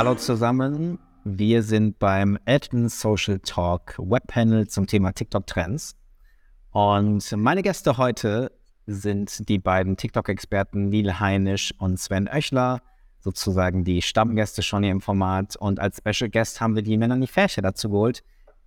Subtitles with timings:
[0.00, 0.98] Hallo zusammen.
[1.24, 5.94] Wir sind beim Elton Social Talk Webpanel zum Thema TikTok Trends.
[6.70, 8.50] Und meine Gäste heute
[8.86, 12.80] sind die beiden TikTok-Experten Neil Heinisch und Sven Oechler,
[13.18, 15.56] sozusagen die Stammgäste schon hier im Format.
[15.56, 18.22] Und als Special Guest haben wir die Melanie Färsche dazu geholt,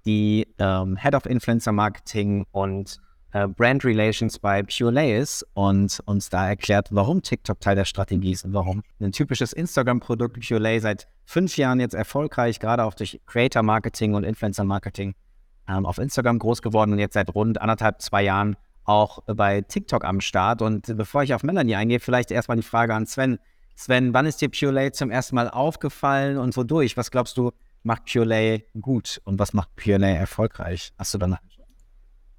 [0.05, 2.99] die ähm, Head of Influencer Marketing und
[3.33, 8.45] Brand Relations bei Purelay ist und uns da erklärt, warum TikTok Teil der Strategie ist
[8.45, 13.63] und warum ein typisches Instagram-Produkt Purelay seit fünf Jahren jetzt erfolgreich, gerade auch durch Creator
[13.63, 15.15] Marketing und Influencer Marketing
[15.67, 20.03] ähm, auf Instagram groß geworden und jetzt seit rund anderthalb, zwei Jahren auch bei TikTok
[20.03, 20.61] am Start.
[20.61, 23.39] Und bevor ich auf Melanie eingehe, vielleicht erstmal die Frage an Sven.
[23.75, 26.97] Sven, wann ist dir Purelay zum ersten Mal aufgefallen und wodurch?
[26.97, 30.91] Was glaubst du, macht Purelay gut und was macht Purelay erfolgreich?
[30.97, 31.37] Hast du dann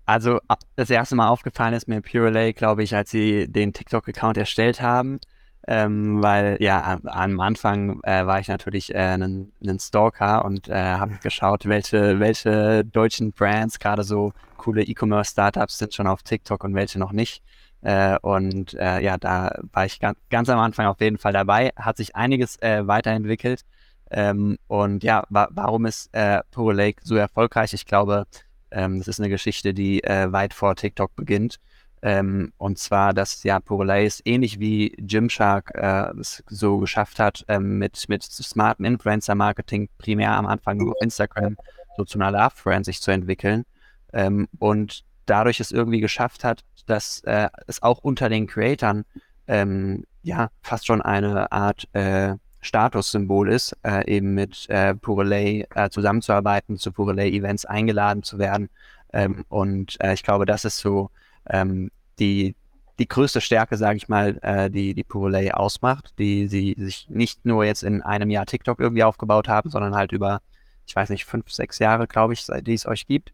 [0.06, 0.40] also
[0.76, 5.20] das erste Mal aufgefallen ist mir Purelay, glaube ich, als sie den TikTok-Account erstellt haben.
[5.66, 11.14] Ähm, weil ja, am Anfang äh, war ich natürlich äh, ein, Stalker und äh, habe
[11.22, 16.98] geschaut, welche, welche deutschen Brands, gerade so coole E-Commerce-Startups sind schon auf TikTok und welche
[16.98, 17.42] noch nicht.
[17.80, 21.70] Äh, und äh, ja, da war ich ganz, ganz am Anfang auf jeden Fall dabei.
[21.76, 23.62] Hat sich einiges äh, weiterentwickelt.
[24.10, 27.72] Ähm, und ja, wa warum ist äh, Puro Lake so erfolgreich?
[27.72, 28.26] Ich glaube,
[28.74, 31.60] ähm, das ist eine Geschichte, die äh, weit vor TikTok beginnt.
[32.02, 37.78] Ähm, und zwar, dass ja Purelays ähnlich wie Gymshark äh, es so geschafft hat, ähm,
[37.78, 41.56] mit, mit smarten Influencer-Marketing primär am Anfang nur auf Instagram
[41.96, 43.64] so zu einer Love-Brand sich zu entwickeln.
[44.12, 49.04] Ähm, und dadurch es irgendwie geschafft hat, dass äh, es auch unter den Creatoren
[49.46, 52.34] ähm, ja fast schon eine Art äh,
[52.64, 58.70] Statussymbol ist, äh, eben mit äh, Purelay äh, zusammenzuarbeiten, zu Purelay-Events eingeladen zu werden.
[59.12, 61.10] Ähm, und äh, ich glaube, das ist so
[61.48, 62.56] ähm, die,
[62.98, 67.44] die größte Stärke, sage ich mal, äh, die die Purelay ausmacht, die sie sich nicht
[67.44, 70.40] nur jetzt in einem Jahr TikTok irgendwie aufgebaut haben, sondern halt über,
[70.86, 73.32] ich weiß nicht, fünf, sechs Jahre, glaube ich, seit es euch gibt.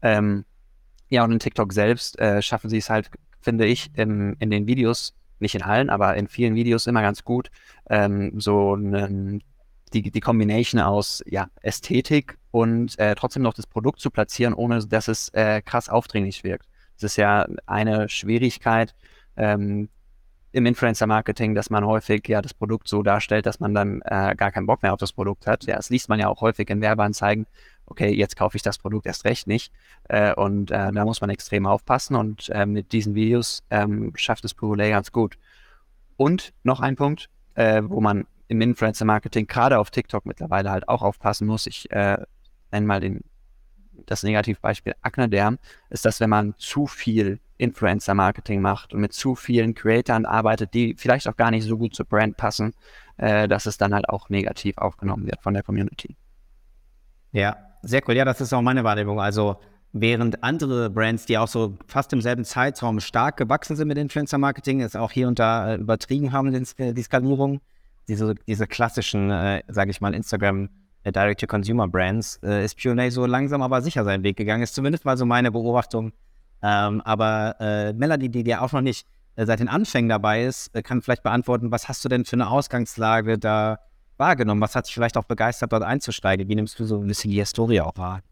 [0.00, 0.46] Ähm,
[1.10, 3.10] ja, und in TikTok selbst äh, schaffen sie es halt,
[3.42, 7.24] finde ich, in, in den Videos nicht in allen, aber in vielen Videos immer ganz
[7.24, 7.50] gut,
[7.90, 9.40] ähm, so eine,
[9.92, 14.86] die, die Combination aus ja, Ästhetik und äh, trotzdem noch das Produkt zu platzieren, ohne
[14.86, 16.66] dass es äh, krass aufdringlich wirkt.
[16.96, 18.94] Das ist ja eine Schwierigkeit
[19.36, 19.88] ähm,
[20.52, 24.52] im Influencer-Marketing, dass man häufig ja das Produkt so darstellt, dass man dann äh, gar
[24.52, 25.64] keinen Bock mehr auf das Produkt hat.
[25.64, 27.46] Ja, das liest man ja auch häufig in Werbeanzeigen.
[27.86, 29.72] Okay, jetzt kaufe ich das Produkt erst recht nicht.
[30.08, 32.16] Äh, und äh, da muss man extrem aufpassen.
[32.16, 35.38] Und äh, mit diesen Videos ähm, schafft es Purulay ganz gut.
[36.16, 41.02] Und noch ein Punkt, äh, wo man im Influencer-Marketing gerade auf TikTok mittlerweile halt auch
[41.02, 41.66] aufpassen muss.
[41.66, 42.18] Ich äh,
[42.70, 43.20] nenne mal den,
[44.06, 45.58] das Negativbeispiel Acne-Derm,
[45.90, 50.94] ist, dass wenn man zu viel Influencer-Marketing macht und mit zu vielen Creatoren arbeitet, die
[50.98, 52.74] vielleicht auch gar nicht so gut zur Brand passen,
[53.16, 56.16] äh, dass es dann halt auch negativ aufgenommen wird von der Community.
[57.30, 58.16] Ja, sehr cool.
[58.16, 59.20] Ja, das ist auch meine Wahrnehmung.
[59.20, 59.56] Also
[59.92, 64.80] während andere Brands, die auch so fast im selben Zeitraum stark gewachsen sind mit Influencer-Marketing,
[64.80, 67.60] es auch hier und da äh, übertrieben haben, äh, die Skalierung,
[68.08, 70.68] diese, diese klassischen, äh, sage ich mal, Instagram-
[71.04, 74.62] äh, Direct-to-Consumer-Brands, äh, ist Pure so langsam aber sicher seinen Weg gegangen.
[74.62, 76.12] Ist zumindest mal so meine Beobachtung
[76.62, 80.74] ähm, aber äh, Melanie, die ja auch noch nicht äh, seit den Anfängen dabei ist,
[80.74, 83.78] äh, kann vielleicht beantworten, was hast du denn für eine Ausgangslage da
[84.22, 84.60] wahrgenommen?
[84.60, 86.48] Was hat dich vielleicht auch begeistert, dort einzusteigen?
[86.48, 88.22] Wie nimmst du so ein bisschen die Historie auch wahr?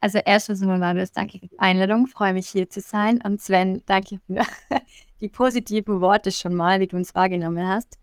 [0.00, 0.78] Also erstens mal,
[1.14, 3.20] danke für die Einladung, freue mich hier zu sein.
[3.24, 4.42] Und Sven, danke für
[5.20, 7.98] die positiven Worte schon mal, wie du uns wahrgenommen hast.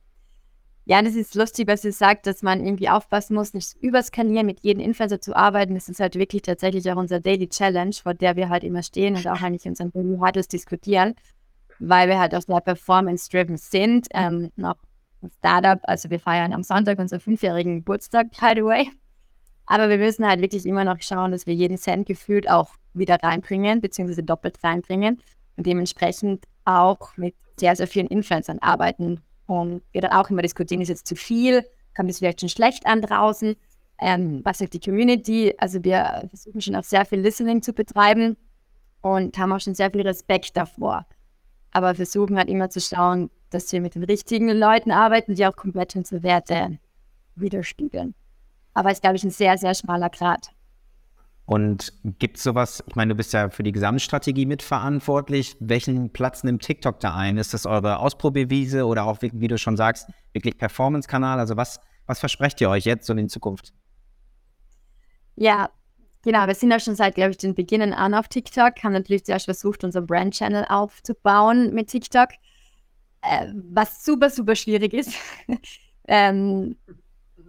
[0.86, 4.62] Ja, das ist lustig, was ihr sagt, dass man irgendwie aufpassen muss, nicht überskalieren, mit
[4.62, 5.76] jedem Influencer zu arbeiten.
[5.76, 9.16] Das ist halt wirklich tatsächlich auch unser Daily Challenge, vor der wir halt immer stehen
[9.16, 11.14] und auch eigentlich unseren Huddles diskutieren,
[11.78, 14.08] weil wir halt auch sehr performance-driven sind.
[14.12, 14.78] Ähm, noch
[15.38, 18.90] Startup, also wir feiern am Sonntag unseren fünfjährigen Geburtstag, by the way.
[19.66, 23.18] Aber wir müssen halt wirklich immer noch schauen, dass wir jeden Cent gefühlt auch wieder
[23.22, 25.22] reinbringen, beziehungsweise doppelt reinbringen
[25.56, 30.82] und dementsprechend auch mit sehr, sehr vielen Influencern arbeiten und wir dann auch immer diskutieren,
[30.82, 31.66] ist jetzt zu viel,
[31.96, 33.56] kommt es vielleicht schon schlecht an draußen,
[34.02, 35.54] ähm, was sagt die Community?
[35.58, 38.36] Also wir versuchen schon auch sehr viel Listening zu betreiben
[39.02, 41.06] und haben auch schon sehr viel Respekt davor.
[41.72, 45.56] Aber versuchen halt immer zu schauen, dass wir mit den richtigen Leuten arbeiten, die auch
[45.56, 46.80] komplett unsere Werte
[47.36, 48.16] widerspiegeln.
[48.74, 50.50] Aber es ist, glaube ich, ein sehr, sehr schmaler Grad.
[51.46, 55.58] Und gibt es sowas, ich meine, du bist ja für die Gesamtstrategie mitverantwortlich.
[55.60, 57.38] Welchen Platz nimmt TikTok da ein?
[57.38, 61.40] Ist das eure Ausprobierwiese oder auch, wie, wie du schon sagst, wirklich Performance-Kanal?
[61.40, 63.74] Also was, was versprecht ihr euch jetzt und in Zukunft?
[65.36, 65.72] Ja,
[66.22, 66.48] genau.
[66.48, 69.46] Wir sind ja schon seit, glaube ich, den Beginnen an auf TikTok, haben natürlich zuerst
[69.46, 72.30] versucht, unseren Brand-Channel aufzubauen mit TikTok,
[73.22, 75.14] äh, was super, super schwierig ist.
[76.08, 76.76] ähm,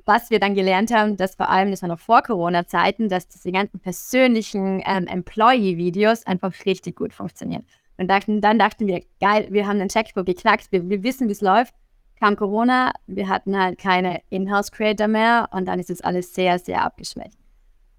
[0.04, 3.52] was wir dann gelernt haben, dass vor allem, das war noch vor Corona-Zeiten, dass diese
[3.52, 7.64] ganzen persönlichen ähm, Employee-Videos einfach richtig gut funktionieren.
[7.98, 11.32] Und dachten, dann dachten wir, geil, wir haben den Checkbook geknackt, wir, wir wissen, wie
[11.32, 11.75] es läuft.
[12.18, 16.82] Kam Corona, wir hatten halt keine Inhouse-Creator mehr und dann ist es alles sehr, sehr
[16.82, 17.38] abgeschwächt.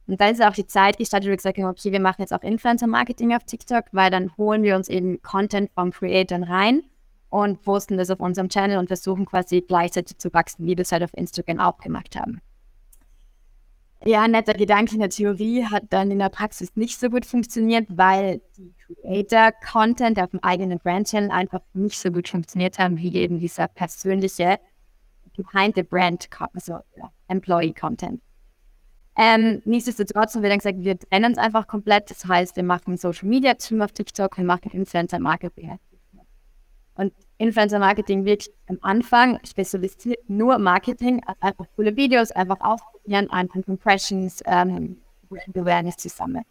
[0.07, 2.33] Und dann ist auch die Zeit gestartet, wo wir gesagt haben, okay, wir machen jetzt
[2.33, 6.83] auch Influencer-Marketing auf TikTok, weil dann holen wir uns eben Content vom Creatoren rein
[7.33, 10.91] und posten das auf unserem Channel und versuchen quasi gleichzeitig zu wachsen, wie wir es
[10.91, 12.41] halt auf Instagram auch gemacht haben.
[14.05, 17.87] Ja, netter Gedanke in der Theorie hat dann in der Praxis nicht so gut funktioniert,
[17.89, 18.71] weil die
[19.01, 24.59] Creator-Content auf dem eigenen Brand-Channel einfach nicht so gut funktioniert haben, wie eben dieser persönliche
[25.35, 26.81] behind the brand, also
[27.29, 28.21] Employee-Content.
[29.15, 32.11] Ähm, nichtsdestotrotz haben wir dann gesagt, wir trennen es einfach komplett.
[32.11, 35.79] Das heißt, wir machen Social Media Team auf TikTok, wir machen Influencer Marketing.
[36.95, 43.59] Und Influencer Marketing wirklich am Anfang spezialisiert nur Marketing, einfach coole Videos, einfach ausprobieren, einfach
[43.67, 44.97] Impressions, ähm,
[45.55, 46.45] Awareness zusammen.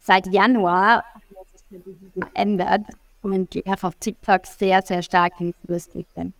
[0.00, 1.22] Seit Januar hat
[1.52, 1.82] sich
[2.14, 2.82] das geändert
[3.22, 6.34] und die einfach auf TikTok sehr, sehr stark hinzulustig sind.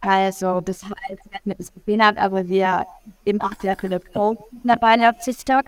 [0.00, 2.86] Also, das heißt, wenn ihr das gesehen habt, aber wir
[3.24, 5.64] eben auch sehr viele Posts dabei auf TikTok,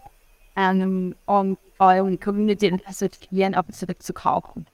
[0.57, 4.67] ähm, um eure Community zu aktivieren, auch zurück zu kaufen.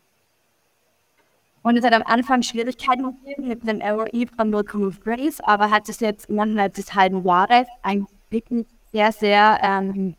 [1.65, 5.99] Und es hat am Anfang Schwierigkeiten gegeben mit dem ROI von 0,3, aber hat es
[6.01, 10.15] jetzt innerhalb des halben Jahres eigentlich wirklich sehr, sehr ähm,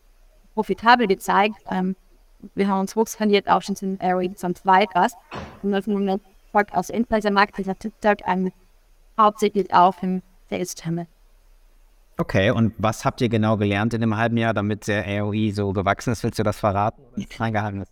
[0.56, 1.58] profitabel gezeigt.
[1.70, 1.96] Ähm,
[2.56, 5.14] wir haben uns hochskaliert auch schon zum ROI zum Zweiters.
[5.62, 8.52] Und das Moment folgt aus Influencer Marketing auf TikTok ähm,
[9.16, 11.06] hauptsächlich auch im Sales Channel.
[12.18, 15.74] Okay, und was habt ihr genau gelernt in dem halben Jahr, damit der ROI so
[15.74, 16.24] gewachsen ist?
[16.24, 17.04] Willst du das verraten?
[17.38, 17.86] Reingehangen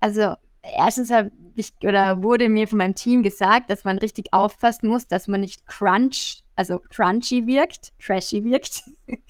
[0.00, 4.88] Also, erstens habe ich oder wurde mir von meinem Team gesagt, dass man richtig aufpassen
[4.88, 8.82] muss, dass man nicht crunch, also crunchy wirkt, trashy wirkt.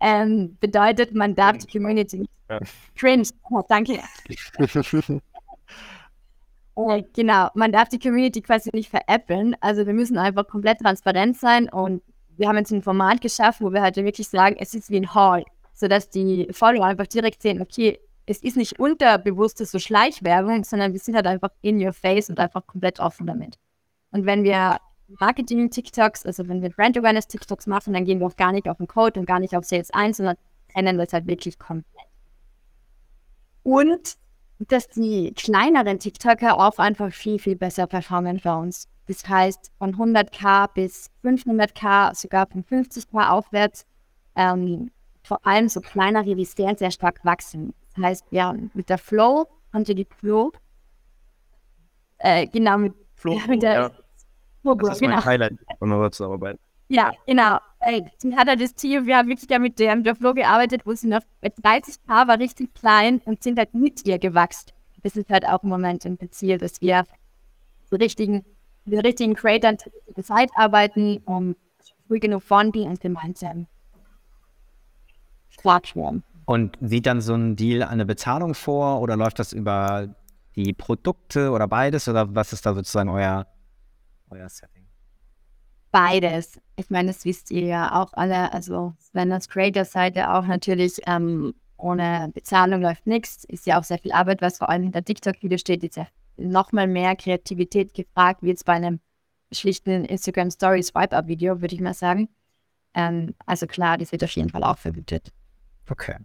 [0.00, 2.60] ähm, bedeutet, man darf die Community ja.
[2.96, 3.28] cringe.
[3.50, 4.00] Oh, danke.
[6.74, 9.54] Äh, genau, man darf die Community quasi nicht veräppeln.
[9.60, 12.02] Also wir müssen einfach komplett transparent sein und
[12.36, 15.14] wir haben jetzt ein Format geschaffen, wo wir halt wirklich sagen, es ist wie ein
[15.14, 15.44] Hall,
[15.74, 21.00] sodass die Follower einfach direkt sehen, okay, es ist nicht unterbewusste so Schleichwerbung, sondern wir
[21.00, 23.58] sind halt einfach in your face und einfach komplett offen damit.
[24.10, 24.78] Und wenn wir
[25.20, 28.86] Marketing-TikToks, also wenn wir Brand Awareness-TikToks machen, dann gehen wir auch gar nicht auf den
[28.86, 30.36] Code und gar nicht auf Sales 1, sondern
[30.72, 32.06] trennen das halt wirklich komplett.
[33.62, 34.14] Und
[34.68, 38.88] dass die kleineren TikToker auch einfach viel, viel besser performen für uns.
[39.06, 43.84] Das heißt, von 100k bis 500k, sogar von 50k aufwärts,
[44.36, 44.90] ähm,
[45.24, 47.74] vor allem so kleinere, die sehr, sehr stark wachsen.
[47.94, 50.52] Das heißt, ja, mit der Flow, konnte die Flow,
[52.18, 53.90] äh, genau, mit, Flow, ja, mit der ja.
[54.62, 55.16] Flow, Das ist genau.
[55.16, 56.58] mein Highlight von unserer Zusammenarbeit.
[56.88, 57.58] Ja, genau.
[57.80, 60.34] Ey, dann hat er das Team, wir haben wirklich ja mit der, mit der Flo
[60.34, 64.18] gearbeitet, wo sie noch mit 30 Paar war richtig klein und sind halt mit ihr
[64.18, 64.72] gewachsen.
[65.02, 67.04] Das ist halt auch im Moment ein Ziel, dass wir
[67.90, 68.44] so richtigen,
[68.84, 71.56] mit richtigen Creators zur Zeit arbeiten, um
[72.06, 73.66] früh genug Funding und gemeinsam
[75.56, 76.22] Plattform.
[76.44, 80.14] Und sieht dann so ein Deal eine Bezahlung vor oder läuft das über
[80.56, 82.08] die Produkte oder beides?
[82.08, 83.46] Oder was ist da sozusagen euer,
[84.30, 84.86] euer Setting?
[85.90, 86.60] Beides.
[86.76, 88.52] Ich meine, das wisst ihr ja auch alle.
[88.52, 93.98] Also, wenn als Creator-Seite auch natürlich ähm, ohne Bezahlung läuft nichts, ist ja auch sehr
[93.98, 96.06] viel Arbeit, was vor allem hinter TikTok-Video steht, ist ja
[96.36, 99.00] nochmal mehr Kreativität gefragt, wie jetzt bei einem
[99.52, 102.28] schlichten Instagram Story Swipe-Up-Video, würde ich mal sagen.
[102.94, 105.32] Ähm, also klar, das wird auf jeden Fall auch vergütet.
[105.90, 106.16] Okay.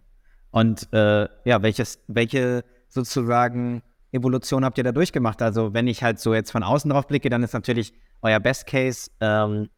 [0.50, 5.42] Und äh, ja, welches, welche sozusagen Evolution habt ihr da durchgemacht?
[5.42, 8.66] Also wenn ich halt so jetzt von außen drauf blicke, dann ist natürlich euer Best
[8.66, 9.68] Case, ähm,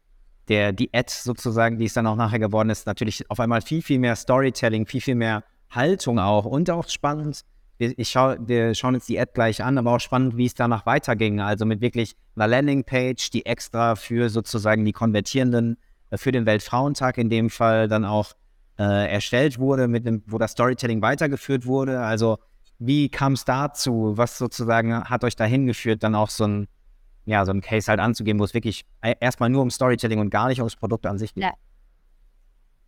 [0.47, 3.81] der, die Ad sozusagen, die es dann auch nachher geworden ist, natürlich auf einmal viel,
[3.81, 7.41] viel mehr Storytelling, viel, viel mehr Haltung auch und auch spannend.
[7.77, 10.85] Ich schau, wir schauen uns die Ad gleich an, aber auch spannend, wie es danach
[10.85, 11.39] weiterging.
[11.39, 15.77] Also mit wirklich einer Landingpage, die extra für sozusagen die Konvertierenden,
[16.11, 18.33] äh, für den Weltfrauentag in dem Fall dann auch
[18.81, 21.99] äh, erstellt wurde, mit dem, wo das Storytelling weitergeführt wurde.
[21.99, 22.39] Also
[22.79, 24.13] wie kam es dazu?
[24.15, 26.67] Was sozusagen hat euch dahin geführt, dann auch so ein,
[27.25, 30.31] ja, so ein Case halt anzugeben, wo es wirklich e-, erstmal nur um Storytelling und
[30.31, 31.43] gar nicht ums Produkt an sich geht?
[31.43, 31.53] Ja.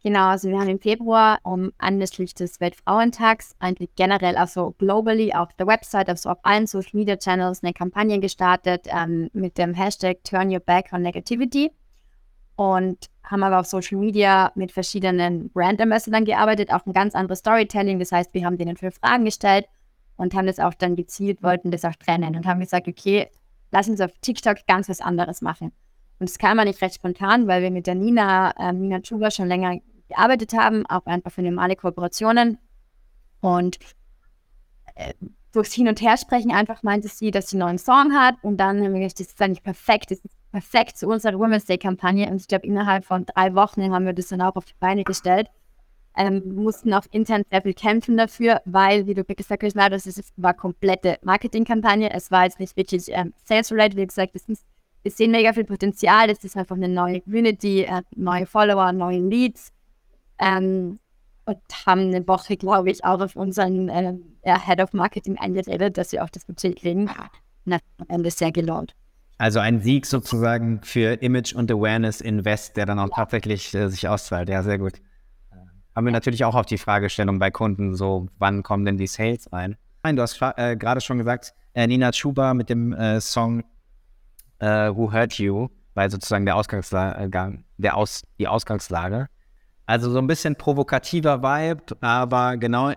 [0.01, 5.53] Genau, also wir haben im Februar um anlässlich des Weltfrauentags eigentlich generell, also globally auf
[5.53, 10.23] der Website, also auf allen Social Media Channels eine Kampagne gestartet ähm, mit dem Hashtag
[10.23, 11.71] Turn Your Back on Negativity
[12.55, 17.39] und haben aber auf Social Media mit verschiedenen Brand Ambassadors gearbeitet, auch ein ganz anderes
[17.39, 18.00] Storytelling.
[18.00, 19.65] Das heißt, wir haben denen fünf Fragen gestellt
[20.17, 23.29] und haben das auch dann gezielt, wollten das auch trennen und haben gesagt, okay,
[23.72, 25.72] lass uns auf TikTok ganz was anderes machen.
[26.19, 29.48] Und es kam eigentlich recht spontan, weil wir mit der Nina, äh, Nina Chuba schon
[29.48, 29.79] länger
[30.10, 32.60] gearbeitet haben, auch einfach für normale Kooperationen.
[33.41, 33.79] Und
[34.95, 35.13] äh,
[35.51, 38.36] durchs Hin- und Hersprechen einfach meinte sie, dass sie einen neuen Song hat.
[38.41, 40.12] Und dann haben wir gedacht, das ist eigentlich perfekt.
[40.12, 42.29] Das ist perfekt zu unserer Women's Day-Kampagne.
[42.29, 45.03] Und ich glaube, innerhalb von drei Wochen haben wir das dann auch auf die Beine
[45.03, 45.48] gestellt.
[46.15, 50.31] Ähm, mussten auch intern sehr viel kämpfen dafür, weil, wie du gesagt hast, das ist,
[50.38, 52.12] war komplette Marketingkampagne.
[52.12, 53.98] Es war jetzt nicht wirklich ähm, sales-related.
[53.98, 54.63] Wie gesagt, es ist,
[55.01, 56.29] wir sehen mega viel Potenzial.
[56.29, 59.74] Es ist einfach eine neue Community, äh, neue Follower, neue Leads.
[60.38, 61.00] Ähm,
[61.45, 66.12] und haben eine Woche, glaube ich, auch auf unseren äh, Head of Marketing eingeredet, dass
[66.12, 67.10] wir auch das Budget kriegen.
[67.65, 68.95] Und hat am Ende sehr gelohnt.
[69.43, 74.07] Also ein Sieg sozusagen für Image und Awareness Invest, der dann auch tatsächlich äh, sich
[74.07, 74.47] auszahlt.
[74.47, 75.01] Ja, sehr gut.
[75.93, 79.51] Haben wir natürlich auch auf die Fragestellung bei Kunden, so wann kommen denn die Sales
[79.51, 79.75] rein?
[80.01, 83.65] Nein, du hast äh, gerade schon gesagt, äh, Nina Chuba mit dem äh, Song
[84.59, 89.27] äh, Who Hurt You, weil sozusagen der Ausgangslage, äh, der Aus, die Ausgangslage.
[89.85, 92.93] Also so ein bisschen provokativer Vibe, aber genau,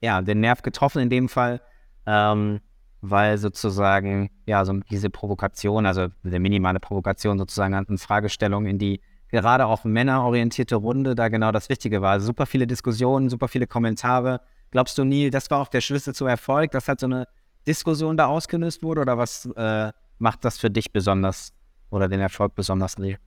[0.00, 1.60] ja, den Nerv getroffen in dem Fall,
[2.06, 2.60] ähm,
[3.02, 9.00] weil sozusagen, ja, so diese Provokation, also eine minimale Provokation sozusagen an Fragestellung in die
[9.28, 12.12] gerade auch männerorientierte Runde da genau das Richtige war.
[12.12, 14.40] Also super viele Diskussionen, super viele Kommentare.
[14.70, 17.26] Glaubst du, Neil, das war auch der Schlüssel zum Erfolg, dass halt so eine
[17.66, 19.00] Diskussion da ausgelöst wurde?
[19.00, 21.52] Oder was äh, macht das für dich besonders
[21.90, 23.18] oder den Erfolg besonders, Neil?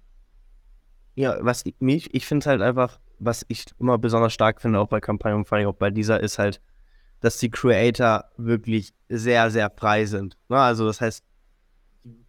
[1.16, 5.02] Ja, was ich, ich finde halt einfach, was ich immer besonders stark finde, auch bei
[5.02, 6.62] Kampagnen vor allem auch bei dieser, ist halt,
[7.20, 10.38] dass die Creator wirklich sehr, sehr frei sind.
[10.50, 10.58] Ne?
[10.58, 11.24] Also das heißt,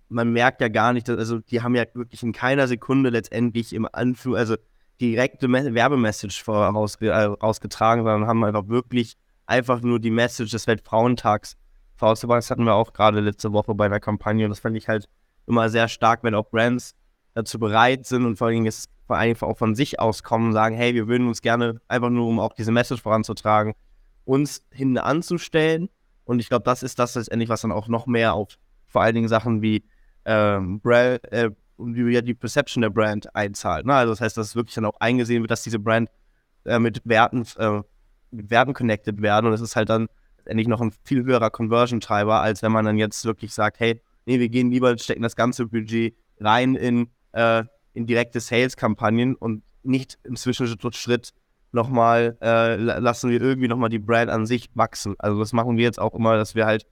[0.09, 3.73] man merkt ja gar nicht, dass, also die haben ja wirklich in keiner Sekunde letztendlich
[3.73, 4.57] im Anflug, also
[5.01, 9.17] direkte Werbemessage voraus, äh, rausgetragen, sondern haben einfach wirklich
[9.47, 11.57] einfach nur die Message des Weltfrauentags
[11.97, 12.39] vorausgebracht.
[12.39, 15.09] Das hatten wir auch gerade letzte Woche bei der Kampagne und das fand ich halt
[15.47, 16.95] immer sehr stark, wenn auch Brands
[17.35, 20.75] dazu bereit sind und vor jetzt vor allem auch von sich aus kommen und sagen,
[20.75, 23.75] hey, wir würden uns gerne einfach nur, um auch diese Message voranzutragen,
[24.27, 25.89] uns hinten anzustellen.
[26.25, 29.15] Und ich glaube, das ist das letztendlich, was dann auch noch mehr auf vor allen
[29.15, 29.85] Dingen Sachen wie
[30.25, 33.87] ähm, Brand, äh, wie die Perception der Brand einzahlt.
[33.87, 33.95] Ne?
[33.95, 36.11] Also das heißt, dass wirklich dann auch eingesehen wird, dass diese Brand
[36.65, 37.83] äh, mit Werten, äh,
[38.31, 40.09] mit Werten connected werden und es ist halt dann
[40.45, 44.39] endlich noch ein viel höherer Conversion-Treiber, als wenn man dann jetzt wirklich sagt, hey, nee,
[44.39, 47.65] wir gehen lieber, stecken das ganze Budget rein in, äh,
[47.95, 51.35] in direkte Sales-Kampagnen und nicht im Zwischenschritt
[51.77, 55.15] nochmal, äh, lassen wir irgendwie nochmal die Brand an sich wachsen.
[55.19, 56.87] Also das machen wir jetzt auch immer, dass wir halt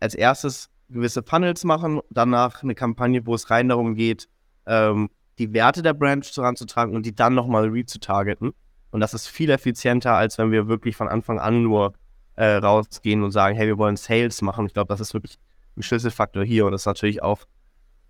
[0.00, 4.28] als erstes gewisse Funnels machen, danach eine Kampagne, wo es rein darum geht,
[4.66, 8.52] ähm, die Werte der Brand voranzutragen und die dann nochmal rezutargeten.
[8.90, 11.94] Und das ist viel effizienter, als wenn wir wirklich von Anfang an nur
[12.36, 14.66] äh, rausgehen und sagen, hey, wir wollen Sales machen.
[14.66, 15.38] Ich glaube, das ist wirklich
[15.76, 17.44] ein Schlüsselfaktor hier und das ist natürlich auch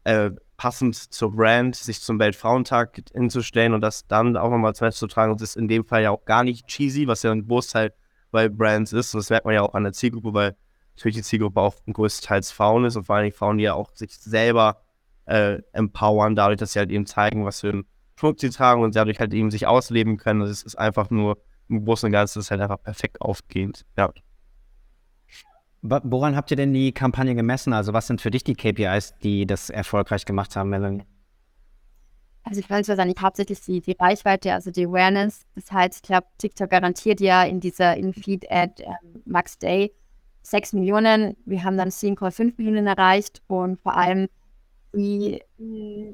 [0.04, 5.32] äh, passend zur Brand, sich zum Weltfrauentag hinzustellen und das dann auch nochmal zu tragen.
[5.32, 7.92] Und das ist in dem Fall ja auch gar nicht cheesy, was ja ein Großteil
[8.30, 9.14] bei Brands ist.
[9.14, 10.56] Und das merkt man ja auch an der Zielgruppe, weil
[10.96, 14.16] natürlich die Zielgruppe auch größtenteils Frauen ist und vor allem Frauen, die ja auch sich
[14.18, 14.82] selber
[15.26, 18.94] äh, empowern, dadurch, dass sie halt eben zeigen, was für ein Produkt sie tragen und
[18.94, 20.40] dadurch halt eben sich ausleben können.
[20.40, 23.84] Das ist einfach nur im Großen und Ganzen ist halt einfach perfekt aufgehend.
[23.96, 24.12] Ja.
[25.86, 27.74] Woran habt ihr denn die Kampagne gemessen?
[27.74, 31.04] Also was sind für dich die KPIs, die das erfolgreich gemacht haben, Melanie?
[32.42, 35.42] Also ich weiß wahrscheinlich hauptsächlich die, die Reichweite, also die Awareness.
[35.54, 38.86] Das heißt, ich glaube, TikTok garantiert ja in dieser In-Feed-Ad äh,
[39.26, 39.92] Max Day
[40.42, 41.36] 6 Millionen.
[41.44, 44.28] Wir haben dann 10,5 Millionen erreicht und vor allem
[44.94, 45.42] die,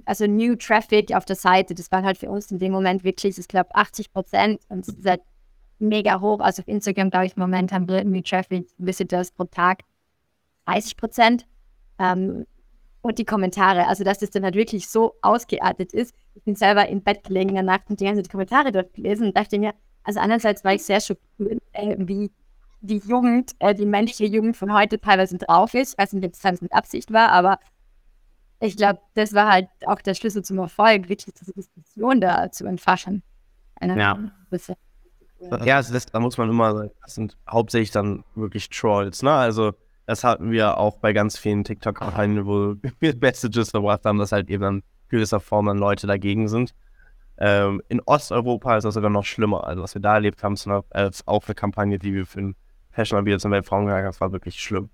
[0.05, 3.39] also New Traffic auf der Seite, das war halt für uns in dem Moment wirklich,
[3.39, 5.23] ich glaube, 80 Prozent und halt
[5.81, 6.41] mega hoch.
[6.41, 9.83] Also auf Instagram, glaube ich, im Moment haben wir Traffic Visitors pro Tag
[10.67, 11.47] 30 Prozent.
[11.99, 12.47] Ähm,
[13.03, 16.15] und die Kommentare, also dass das dann halt wirklich so ausgeartet ist.
[16.35, 19.29] Ich bin selber im Bett gelegen in der Nacht und die ganzen Kommentare dort gelesen
[19.29, 22.31] und dachte mir, also einerseits war ich sehr schockiert, äh, wie
[22.83, 25.93] die Jugend, äh, die männliche Jugend von heute teilweise drauf ist.
[25.93, 27.59] Ich weiß nicht, ob es mit Absicht war, aber
[28.61, 32.67] ich glaube, das war halt auch der Schlüssel zum Erfolg, wirklich diese Diskussion da zu
[32.67, 33.23] entfaschen.
[33.77, 34.19] Eine ja.
[34.51, 34.77] Bisschen.
[35.65, 39.33] Ja, also das, da muss man immer sagen, das sind hauptsächlich dann wirklich Trolls, ne?
[39.33, 39.73] Also
[40.07, 44.51] das hatten wir auch bei ganz vielen TikTok-Kampagnen, wo wir Messages verbracht haben, dass halt
[44.51, 46.75] eben dann gewisser Form dann Leute dagegen sind.
[47.39, 49.67] Ähm, in Osteuropa ist das sogar noch schlimmer.
[49.67, 52.57] Also was wir da erlebt haben, ist auch eine Kampagne, die wir für den
[52.91, 54.91] Fashion wieder zum Weltfrauentag, das war wirklich schlimm.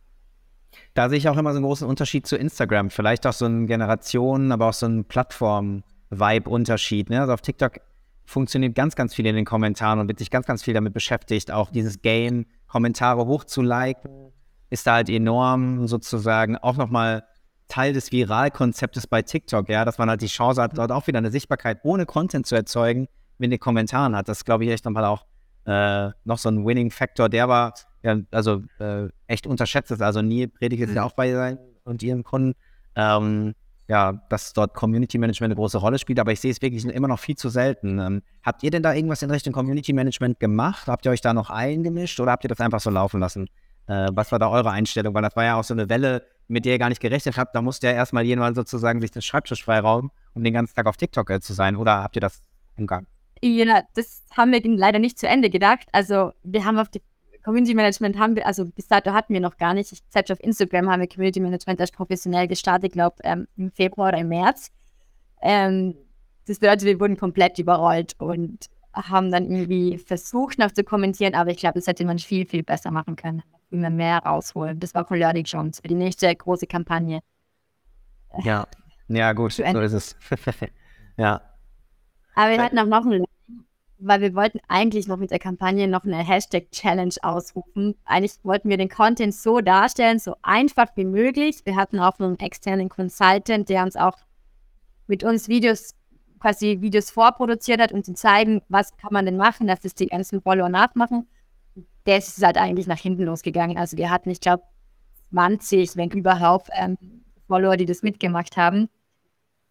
[0.94, 2.90] Da sehe ich auch immer so einen großen Unterschied zu Instagram.
[2.90, 7.10] Vielleicht auch so ein Generationen, aber auch so ein Plattform-Vibe-Unterschied.
[7.10, 7.20] Ne?
[7.20, 7.80] Also auf TikTok
[8.26, 11.50] funktioniert ganz, ganz viel in den Kommentaren und wird sich ganz, ganz viel damit beschäftigt.
[11.50, 14.33] Auch dieses Game, Kommentare hochzuliken,
[14.68, 17.25] ist da halt enorm sozusagen auch nochmal
[17.68, 21.18] Teil des Viralkonzeptes bei TikTok, ja, dass man halt die Chance hat, dort auch wieder
[21.18, 24.28] eine Sichtbarkeit ohne Content zu erzeugen, mit den Kommentaren hat.
[24.28, 25.26] Das glaube ich echt nochmal auch
[25.66, 30.00] äh, noch so ein Winning-Factor, der war ja, also äh, echt unterschätzt ist.
[30.00, 31.09] Also nie predigt es ja mhm.
[31.09, 32.54] auch bei sein und ihren Kunden.
[32.95, 33.54] Ähm,
[33.88, 37.09] ja, dass dort Community Management eine große Rolle spielt, aber ich sehe es wirklich immer
[37.09, 37.99] noch viel zu selten.
[37.99, 40.88] Ähm, habt ihr denn da irgendwas in Richtung Community Management gemacht?
[40.88, 43.49] Habt ihr euch da noch eingemischt oder habt ihr das einfach so laufen lassen?
[43.87, 45.14] Äh, was war da eure Einstellung?
[45.14, 47.55] Weil das war ja auch so eine Welle, mit der ihr gar nicht gerechnet habt.
[47.55, 50.97] Da musste ja erstmal jemand sozusagen sich den Schreibtisch freirauben, um den ganzen Tag auf
[50.97, 51.76] TikTok äh, zu sein.
[51.76, 52.43] Oder habt ihr das
[52.76, 53.07] umgangen?
[53.43, 55.87] Ja, das haben wir leider nicht zu Ende gedacht.
[55.93, 57.02] Also wir haben auf die
[57.46, 59.92] Community Management haben wir, also bis dato hatten wir noch gar nicht.
[59.92, 64.08] Ich, selbst auf Instagram haben wir Community Management erst professionell gestartet, glaube ähm, im Februar
[64.08, 64.72] oder im März.
[65.40, 65.94] Ähm,
[66.48, 71.50] das bedeutet, wir wurden komplett überrollt und haben dann irgendwie versucht, noch zu kommentieren, aber
[71.50, 73.44] ich glaube, das hätte man viel, viel besser machen können.
[73.68, 74.80] Viel mehr rausholen.
[74.80, 77.20] Das war von Learning Chance für die nächste große Kampagne.
[78.42, 78.66] Ja,
[79.06, 80.16] ja, gut, so ist es.
[81.16, 81.40] ja.
[82.34, 83.24] Aber wir hatten auch noch einen
[83.98, 87.94] weil wir wollten eigentlich noch mit der Kampagne noch eine Hashtag-Challenge ausrufen.
[88.04, 91.60] Eigentlich wollten wir den Content so darstellen, so einfach wie möglich.
[91.64, 94.16] Wir hatten auch einen externen Consultant, der uns auch
[95.06, 95.94] mit uns Videos,
[96.40, 100.06] quasi Videos vorproduziert hat, um zu zeigen, was kann man denn machen, dass es die
[100.06, 101.26] ganzen Follower nachmachen.
[102.06, 103.78] Der ist halt eigentlich nach hinten losgegangen.
[103.78, 104.62] Also wir hatten, ich glaube,
[105.30, 106.96] 20, wenn überhaupt, ähm,
[107.46, 108.88] Follower, die das mitgemacht haben.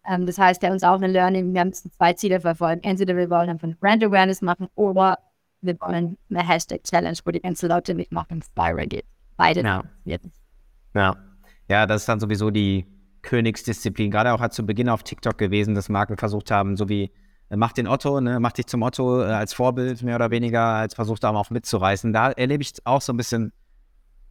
[0.08, 2.84] Ähm, das heißt, der uns auch ein Learning, wir haben zwei Ziele verfolgt.
[2.84, 5.18] Entweder wir wollen einfach Brand Awareness machen oder
[5.60, 9.04] wir wollen eine Hashtag Challenge, wo die ganzen Leute mitmachen, viral geht.
[9.36, 9.62] Beide.
[9.62, 9.82] Ja.
[10.94, 11.16] ja.
[11.68, 12.86] Ja, das ist dann sowieso die
[13.22, 14.10] Königsdisziplin.
[14.10, 17.10] Gerade auch zu Beginn auf TikTok gewesen, dass Marken versucht haben, so wie
[17.50, 20.62] äh, mach den Otto, ne, mach dich zum Otto äh, als Vorbild, mehr oder weniger,
[20.62, 22.12] als versucht haben, auch mitzureißen.
[22.12, 23.52] Da erlebe ich auch so ein bisschen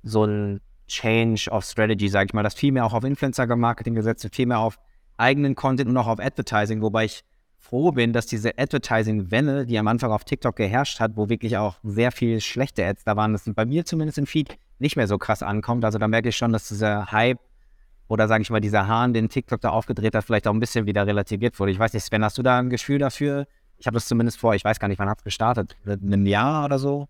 [0.04, 4.24] so ein Change of Strategy, sage ich mal, dass viel mehr auch auf Influencer-Marketing gesetzt
[4.24, 4.78] wird, viel mehr auf
[5.18, 7.24] eigenen Content und auch auf Advertising, wobei ich
[7.66, 11.78] froh bin, dass diese Advertising-Welle, die am Anfang auf TikTok geherrscht hat, wo wirklich auch
[11.84, 15.18] sehr viel schlechte Ads da waren, das bei mir zumindest im Feed nicht mehr so
[15.18, 15.84] krass ankommt.
[15.84, 17.40] Also da merke ich schon, dass dieser Hype
[18.08, 20.86] oder sage ich mal, dieser Hahn, den TikTok da aufgedreht hat, vielleicht auch ein bisschen
[20.86, 21.72] wieder relativiert wurde.
[21.72, 23.48] Ich weiß nicht, Sven, hast du da ein Gefühl dafür?
[23.78, 25.76] Ich habe das zumindest vor, ich weiß gar nicht, wann hat es gestartet?
[25.86, 27.08] In einem Jahr oder so?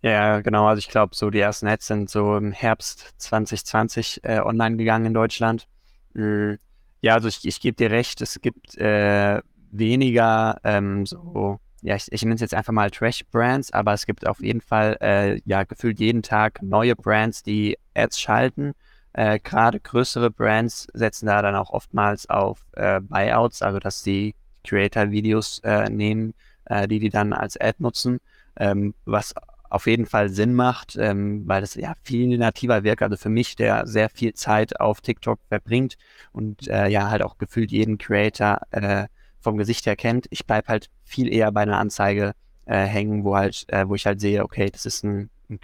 [0.00, 0.66] Ja, genau.
[0.66, 5.04] Also ich glaube, so die ersten Ads sind so im Herbst 2020 äh, online gegangen
[5.04, 5.68] in Deutschland.
[6.14, 6.58] Mhm
[7.02, 12.10] ja, also ich, ich gebe dir recht, es gibt äh, weniger ähm, so, ja, ich,
[12.10, 15.64] ich nenne es jetzt einfach mal Trash-Brands, aber es gibt auf jeden Fall äh, ja
[15.64, 18.72] gefühlt jeden Tag neue Brands, die Ads schalten.
[19.14, 24.34] Äh, Gerade größere Brands setzen da dann auch oftmals auf äh, Buyouts, also dass die
[24.64, 26.34] Creator-Videos äh, nehmen,
[26.66, 28.20] äh, die die dann als Ad nutzen,
[28.56, 29.34] ähm, was
[29.72, 33.02] auf jeden Fall Sinn macht, ähm, weil das ja viel nativer wirkt.
[33.02, 35.96] Also für mich, der sehr viel Zeit auf TikTok verbringt
[36.32, 39.06] und äh, ja halt auch gefühlt jeden Creator äh,
[39.40, 40.26] vom Gesicht her kennt.
[40.28, 42.34] Ich bleibe halt viel eher bei einer Anzeige
[42.66, 45.58] äh, hängen, wo halt, äh, wo ich halt sehe, okay, das ist ein, ein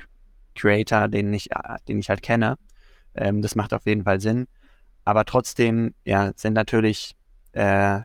[0.54, 2.56] Creator, den ich, äh, den ich halt kenne.
[3.14, 4.48] Ähm, das macht auf jeden Fall Sinn.
[5.04, 7.14] Aber trotzdem, ja, sind natürlich,
[7.52, 8.00] äh,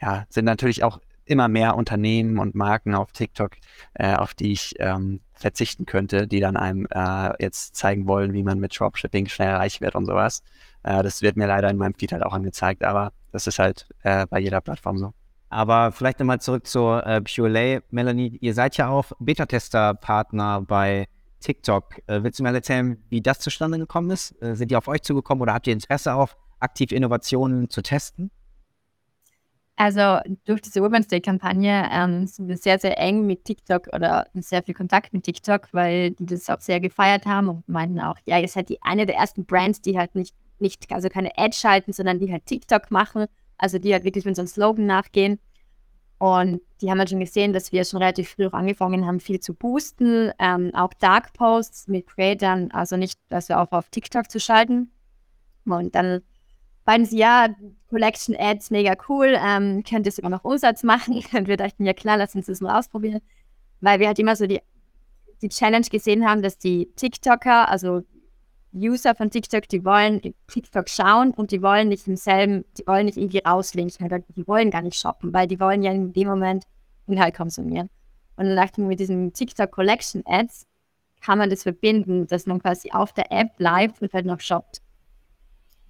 [0.00, 3.52] ja, sind natürlich auch immer mehr Unternehmen und Marken auf TikTok,
[3.98, 8.58] auf die ich ähm, verzichten könnte, die dann einem äh, jetzt zeigen wollen, wie man
[8.58, 10.42] mit Dropshipping schnell reich wird und sowas.
[10.82, 13.86] Äh, das wird mir leider in meinem Feed halt auch angezeigt, aber das ist halt
[14.02, 15.12] äh, bei jeder Plattform so.
[15.50, 17.80] Aber vielleicht nochmal zurück zur äh, Purelay.
[17.90, 21.08] Melanie, ihr seid ja auch Beta-Tester-Partner bei
[21.40, 21.98] TikTok.
[22.06, 24.40] Äh, willst du mir erzählen, wie das zustande gekommen ist?
[24.42, 28.30] Äh, sind die auf euch zugekommen oder habt ihr Interesse auf aktiv Innovationen zu testen?
[29.80, 34.64] Also durch diese Women's Day-Kampagne ähm, sind wir sehr, sehr eng mit TikTok oder sehr
[34.64, 38.40] viel Kontakt mit TikTok, weil die das auch sehr gefeiert haben und meinten auch, ja,
[38.40, 41.92] ihr seid die eine der ersten Brands, die halt nicht, nicht also keine Ad schalten,
[41.92, 45.38] sondern die halt TikTok machen, also die halt wirklich unseren Slogan nachgehen.
[46.18, 49.38] Und die haben halt schon gesehen, dass wir schon relativ früh auch angefangen haben, viel
[49.38, 54.28] zu boosten, ähm, auch Dark Posts mit Creatern, also nicht, dass wir auch auf TikTok
[54.28, 54.90] zu schalten.
[55.64, 56.22] Und dann
[56.88, 57.48] beiden sie, ja,
[57.90, 61.22] Collection Ads, mega cool, ähm, könnt ihr sogar noch Umsatz machen?
[61.36, 63.20] Und wir dachten, ja klar, lass uns das mal ausprobieren.
[63.82, 64.62] Weil wir halt immer so die,
[65.42, 68.04] die Challenge gesehen haben, dass die TikToker, also
[68.74, 73.04] User von TikTok, die wollen TikTok schauen und die wollen nicht im selben, die wollen
[73.04, 76.64] nicht irgendwie rauslinken, die wollen gar nicht shoppen, weil die wollen ja in dem Moment
[77.06, 77.90] Inhalt konsumieren.
[78.36, 80.66] Und dann dachten wir, mit diesen TikTok Collection Ads
[81.20, 84.80] kann man das verbinden, dass man quasi auf der App live und halt noch shoppt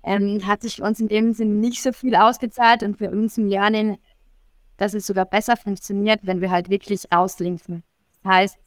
[0.03, 3.47] ähm, hat sich uns in dem Sinne nicht so viel ausgezahlt und für uns im
[3.47, 3.99] Lernen,
[4.77, 7.83] dass es sogar besser funktioniert, wenn wir halt wirklich auslinken.
[8.23, 8.59] Das heißt,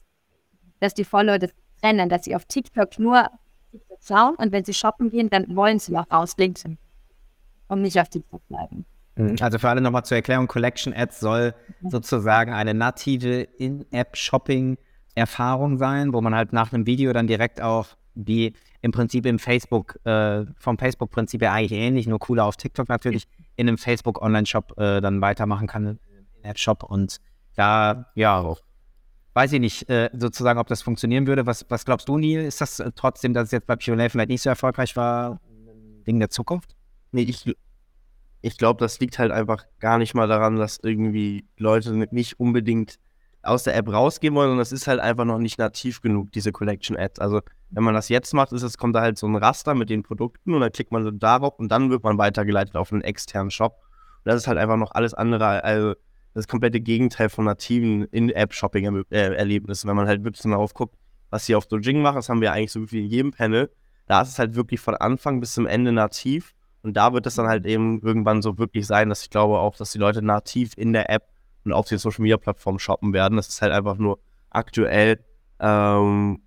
[0.80, 3.30] dass die Follower das trennen, dass sie auf TikTok nur
[3.72, 6.66] TikTok schauen und wenn sie shoppen gehen, dann wollen sie auch raus links
[7.68, 8.86] und nicht auf TikTok bleiben.
[9.16, 9.38] Mhm.
[9.40, 16.22] Also für alle nochmal zur Erklärung, Collection Ads soll sozusagen eine native In-App-Shopping-Erfahrung sein, wo
[16.22, 20.78] man halt nach einem Video dann direkt auch die im Prinzip im Facebook, äh, vom
[20.78, 25.68] Facebook-Prinzip ja eigentlich ähnlich, nur cooler auf TikTok natürlich, in einem Facebook-Online-Shop äh, dann weitermachen
[25.68, 26.00] kann,
[26.42, 27.18] In-App-Shop und
[27.56, 28.56] da, ja,
[29.34, 31.46] weiß ich nicht, äh, sozusagen, ob das funktionieren würde.
[31.46, 32.46] Was, was glaubst du, Neil?
[32.46, 36.04] Ist das äh, trotzdem, dass es jetzt bei Pure vielleicht nicht so erfolgreich war, ein
[36.06, 36.76] Ding der Zukunft?
[37.12, 37.56] Nee, ich,
[38.42, 42.98] ich glaube, das liegt halt einfach gar nicht mal daran, dass irgendwie Leute nicht unbedingt
[43.44, 46.52] aus der App rausgehen wollen, sondern das ist halt einfach noch nicht nativ genug, diese
[46.52, 47.20] Collection Ads.
[47.20, 49.90] Also, wenn man das jetzt macht, ist es, kommt da halt so ein Raster mit
[49.90, 53.02] den Produkten und dann klickt man so darauf und dann wird man weitergeleitet auf einen
[53.02, 53.78] externen Shop.
[54.24, 55.96] Und das ist halt einfach noch alles andere, also
[56.34, 59.90] das komplette Gegenteil von nativen In-App-Shopping-Erlebnissen.
[59.90, 60.96] Wenn man halt wirklich darauf guckt,
[61.30, 63.72] was sie auf Dojing machen, das haben wir eigentlich so wie in jedem Panel.
[64.06, 66.54] Da ist es halt wirklich von Anfang bis zum Ende nativ.
[66.84, 69.76] Und da wird es dann halt eben irgendwann so wirklich sein, dass ich glaube auch,
[69.76, 71.30] dass die Leute nativ in der App
[71.64, 73.38] und auf den Social Media Plattformen shoppen werden.
[73.38, 75.24] Das ist halt einfach nur aktuell
[75.60, 76.42] ähm,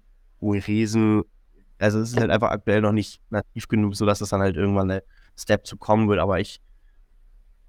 [0.53, 1.23] riesen,
[1.79, 4.91] also es ist halt einfach aktuell noch nicht nativ genug, sodass es dann halt irgendwann
[4.91, 5.01] ein
[5.37, 6.21] Step zu kommen wird.
[6.21, 6.61] Aber ich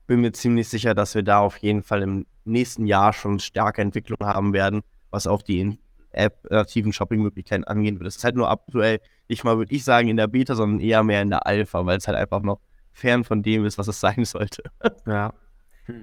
[0.08, 3.82] bin mir ziemlich sicher, dass wir da auf jeden Fall im nächsten Jahr schon starke
[3.82, 5.80] Entwicklungen haben werden, was auch die
[6.12, 8.08] App-nativen Shopping-Möglichkeiten angehen wird.
[8.08, 11.04] Es ist halt nur aktuell nicht mal, würde ich sagen, in der Beta, sondern eher
[11.04, 12.60] mehr in der Alpha, weil es halt einfach noch
[12.94, 14.64] fern von dem ist, was es sein sollte.
[15.06, 15.34] Ja.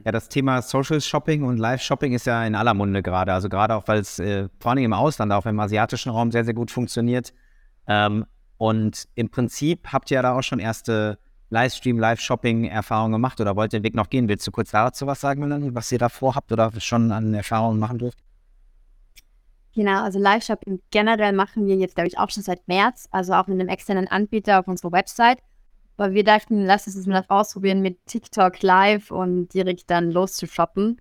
[0.05, 3.33] Ja, das Thema Social Shopping und Live Shopping ist ja in aller Munde gerade.
[3.33, 6.45] Also gerade auch, weil es äh, vor allem im Ausland, auch im asiatischen Raum sehr,
[6.45, 7.33] sehr gut funktioniert.
[7.87, 8.25] Ähm,
[8.59, 11.19] und im Prinzip habt ihr ja da auch schon erste
[11.51, 14.29] Livestream, Live-Shopping-Erfahrungen gemacht oder wollt ihr den Weg noch gehen?
[14.29, 17.79] Willst du kurz dazu was sagen, Melanie, was ihr da vorhabt oder schon an Erfahrungen
[17.79, 18.19] machen dürft?
[19.75, 23.47] Genau, also Live-Shopping generell machen wir jetzt, glaube ich, auch schon seit März, also auch
[23.49, 25.39] mit einem externen Anbieter auf unserer Website.
[26.03, 31.01] Aber wir dachten, lass uns mal ausprobieren mit TikTok Live und direkt dann loszushoppen.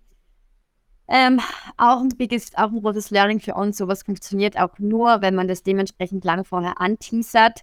[1.07, 1.39] Ähm,
[1.77, 2.09] auch, ein
[2.55, 3.77] auch ein großes Learning für uns.
[3.77, 7.61] Sowas funktioniert auch nur, wenn man das dementsprechend lange vorher anteasert.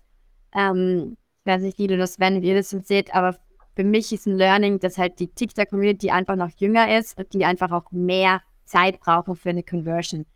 [0.53, 3.39] Ähm, weiß nicht, wie du das, wenn ihr das seht, aber
[3.77, 7.45] für mich ist ein Learning, dass halt die TikTok-Community einfach noch jünger ist und die
[7.45, 10.27] einfach auch mehr Zeit brauchen für eine Conversion,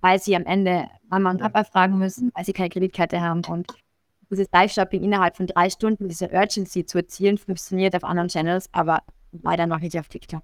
[0.00, 3.72] weil sie am Ende Mama und Papa fragen müssen, weil sie keine Kreditkarte haben und
[4.30, 9.02] dieses Live-Shopping innerhalb von drei Stunden, diese Urgency zu erzielen, funktioniert auf anderen Channels, aber
[9.32, 10.42] leider noch nicht auf TikTok.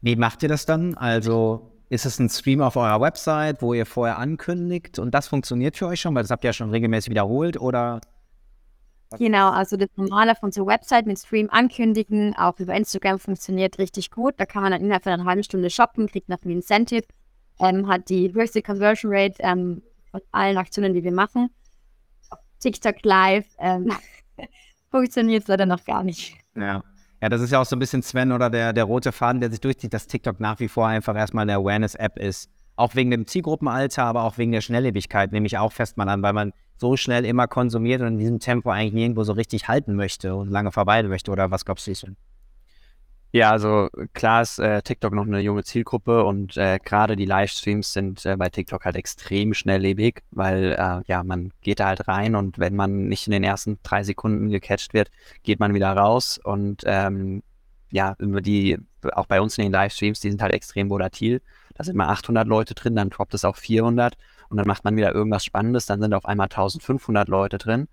[0.00, 0.94] Wie macht ihr das dann?
[0.94, 5.76] Also ist es ein Stream auf eurer Website, wo ihr vorher ankündigt und das funktioniert
[5.76, 8.00] für euch schon, weil das habt ihr ja schon regelmäßig wiederholt oder
[9.16, 14.10] Genau, also das Normale auf unserer Website mit Stream ankündigen, auch über Instagram funktioniert richtig
[14.10, 14.34] gut.
[14.36, 17.04] Da kann man dann innerhalb von einer halben Stunde shoppen, kriegt noch ein Incentive,
[17.58, 21.48] ähm, hat die höchste Conversion Rate ähm, von allen Aktionen, die wir machen.
[22.60, 23.92] TikTok Live ähm,
[24.90, 26.34] funktioniert es leider noch gar nicht.
[26.54, 26.82] Ja.
[27.20, 29.50] Ja, das ist ja auch so ein bisschen Sven oder der, der rote Faden, der
[29.50, 32.48] sich durchzieht, dass TikTok nach wie vor einfach erstmal eine Awareness-App ist.
[32.76, 36.22] Auch wegen dem Zielgruppenalter, aber auch wegen der Schnelllebigkeit, nehme ich auch fest mal an,
[36.22, 39.96] weil man so schnell immer konsumiert und in diesem Tempo eigentlich nirgendwo so richtig halten
[39.96, 41.32] möchte und lange verweilen möchte.
[41.32, 42.16] Oder was glaubst du, Sven?
[43.30, 47.92] Ja, also klar ist äh, TikTok noch eine junge Zielgruppe und äh, gerade die Livestreams
[47.92, 52.34] sind äh, bei TikTok halt extrem schnelllebig, weil äh, ja, man geht da halt rein
[52.34, 55.10] und wenn man nicht in den ersten drei Sekunden gecatcht wird,
[55.42, 57.42] geht man wieder raus und ähm,
[57.90, 58.78] ja, die,
[59.12, 61.42] auch bei uns in den Livestreams, die sind halt extrem volatil.
[61.74, 64.16] Da sind mal 800 Leute drin, dann droppt es auf 400
[64.48, 67.88] und dann macht man wieder irgendwas Spannendes, dann sind auf einmal 1500 Leute drin.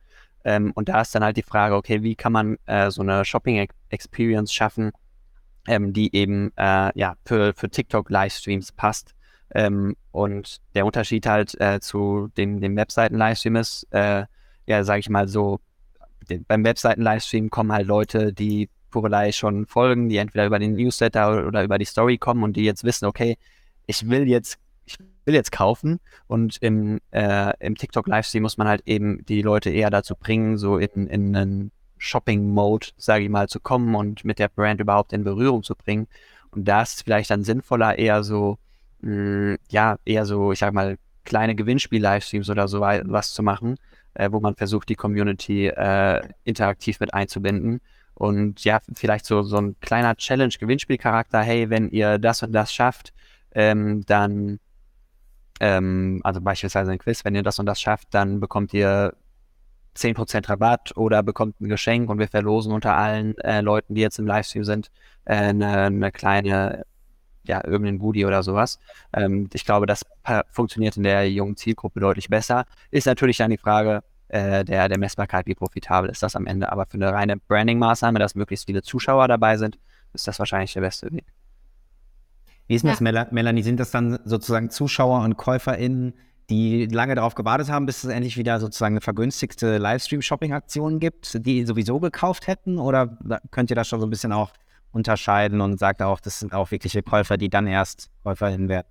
[0.46, 3.26] Ähm, und da ist dann halt die Frage, okay, wie kann man äh, so eine
[3.26, 4.92] Shopping-Experience schaffen,
[5.68, 9.16] ähm, die eben äh, ja, für, für TikTok-Livestreams passt.
[9.54, 14.26] Ähm, und der Unterschied halt äh, zu dem, dem Webseiten-Livestream ist, äh,
[14.68, 15.60] ja, sage ich mal so,
[16.30, 21.48] den, beim Webseiten-Livestream kommen halt Leute, die Purelei schon folgen, die entweder über den Newsletter
[21.48, 23.38] oder, über die Story kommen und die jetzt wissen, okay,
[23.86, 26.00] ich will jetzt ich will jetzt kaufen.
[26.28, 30.78] Und im, äh, im TikTok-Livestream muss man halt eben die Leute eher dazu bringen, so
[30.78, 31.72] in, in einen
[32.06, 36.08] Shopping-Mode, sage ich mal, zu kommen und mit der Brand überhaupt in Berührung zu bringen.
[36.52, 38.58] Und da ist es vielleicht dann sinnvoller, eher so,
[39.02, 43.78] mh, mm, ja, eher so, ich sag mal, kleine Gewinnspiel-Livestreams oder so was zu machen,
[44.14, 47.82] äh, wo man versucht, die Community äh, interaktiv mit einzubinden.
[48.14, 53.14] Und ja, vielleicht so, so ein kleiner Challenge-Gewinnspiel-Charakter, hey, wenn ihr das und das schafft,
[53.52, 54.60] ähm, dann
[55.60, 59.14] ähm, also beispielsweise ein Quiz, wenn ihr das und das schafft, dann bekommt ihr
[59.96, 64.20] 10% Rabatt oder bekommt ein Geschenk und wir verlosen unter allen äh, Leuten, die jetzt
[64.20, 64.92] im Livestream sind,
[65.26, 66.86] äh, eine, eine, kleine,
[67.44, 68.80] ja, irgendeinen Goodie oder sowas.
[69.14, 70.06] Ähm, ich glaube, das
[70.52, 72.66] funktioniert in der jungen Zielgruppe deutlich besser.
[72.92, 76.72] Ist natürlich dann die Frage, äh, der, der Messbarkeit, wie profitabel ist das am Ende.
[76.72, 79.78] Aber für eine reine Branding-Maßnahme, dass möglichst viele Zuschauer dabei sind,
[80.14, 81.26] ist das wahrscheinlich der beste Weg.
[82.68, 83.62] Wie ist denn das, Mel Melanie?
[83.62, 86.16] Sind das dann sozusagen Zuschauer und KäuferInnen,
[86.50, 91.66] die lange darauf gewartet haben, bis es endlich wieder sozusagen eine vergünstigte Livestream-Shopping-Aktion gibt, die
[91.66, 92.78] sowieso gekauft hätten?
[92.78, 93.18] Oder
[93.52, 94.52] könnt ihr das schon so ein bisschen auch
[94.92, 98.88] unterscheiden und sagt auch, das sind auch wirkliche Käufer, die dann erst KäuferInnen werden?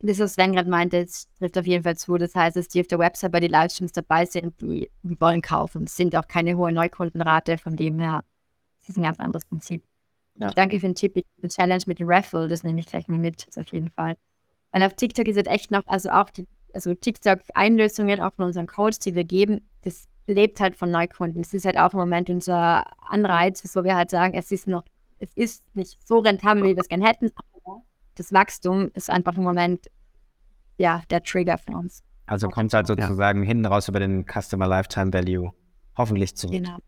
[0.00, 2.18] Das, was Sven gerade meinte, das trifft auf jeden Fall zu.
[2.18, 5.40] Das heißt, dass die auf der Website bei den Livestreams dabei sind, die, die wollen
[5.40, 5.84] kaufen.
[5.84, 8.22] Es sind auch keine hohe Neukundenrate, von dem her,
[8.80, 9.82] das ist ein ganz anderes Prinzip.
[10.38, 10.50] Ja.
[10.50, 13.46] Danke für den Tipp, die Challenge mit dem Raffle, das nehme ich gleich mal mit,
[13.56, 14.16] auf jeden Fall.
[14.72, 18.66] Und auf TikTok ist es echt noch, also auch die, also TikTok-Einlösungen, auch von unseren
[18.66, 21.42] Codes, die wir geben, das lebt halt von Neukunden.
[21.42, 24.84] Das ist halt auch im Moment unser Anreiz, wo wir halt sagen, es ist noch,
[25.18, 27.30] es ist nicht so rentabel, wie wir es gerne hätten,
[27.62, 27.82] aber
[28.16, 29.86] das Wachstum ist einfach im Moment
[30.78, 32.02] ja der Trigger für uns.
[32.26, 33.46] Also kommt es halt sozusagen ja.
[33.46, 35.52] hinten raus über den Customer Lifetime Value
[35.96, 36.56] hoffentlich zurück.
[36.56, 36.78] Genau.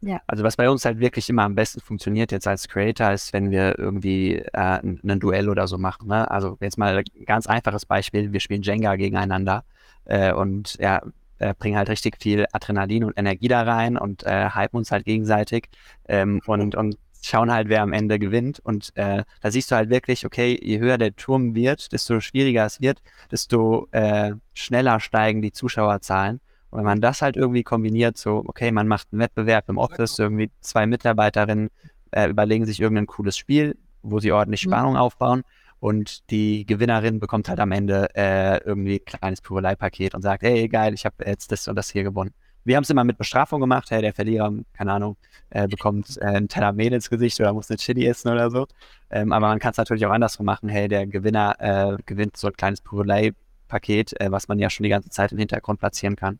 [0.00, 0.20] Ja.
[0.26, 3.50] Also was bei uns halt wirklich immer am besten funktioniert jetzt als Creator ist, wenn
[3.50, 6.08] wir irgendwie äh, ein Duell oder so machen.
[6.08, 6.30] Ne?
[6.30, 9.64] Also jetzt mal ein ganz einfaches Beispiel, wir spielen Jenga gegeneinander
[10.04, 11.02] äh, und ja,
[11.38, 15.04] äh, bringen halt richtig viel Adrenalin und Energie da rein und äh, hypen uns halt
[15.04, 15.68] gegenseitig
[16.08, 18.60] ähm, und, und schauen halt, wer am Ende gewinnt.
[18.60, 22.64] Und äh, da siehst du halt wirklich, okay, je höher der Turm wird, desto schwieriger
[22.66, 26.40] es wird, desto äh, schneller steigen die Zuschauerzahlen.
[26.76, 30.18] Und wenn man das halt irgendwie kombiniert, so, okay, man macht einen Wettbewerb im Office,
[30.18, 31.70] irgendwie zwei Mitarbeiterinnen
[32.10, 34.70] äh, überlegen sich irgendein cooles Spiel, wo sie ordentlich mhm.
[34.70, 34.98] Spannung mhm.
[34.98, 35.42] aufbauen
[35.80, 40.68] und die Gewinnerin bekommt halt am Ende äh, irgendwie ein kleines Purelei-Paket und sagt, hey,
[40.68, 42.34] geil, ich habe jetzt das und das hier gewonnen.
[42.64, 45.16] Wir haben es immer mit Bestrafung gemacht, hey, der Verlierer, keine Ahnung,
[45.48, 48.66] äh, bekommt äh, einen Teller Mehl ins Gesicht oder muss eine Chili essen oder so.
[49.08, 52.48] Ähm, aber man kann es natürlich auch andersrum machen, hey, der Gewinner äh, gewinnt so
[52.48, 56.38] ein kleines Purelei-Paket, äh, was man ja schon die ganze Zeit im Hintergrund platzieren kann.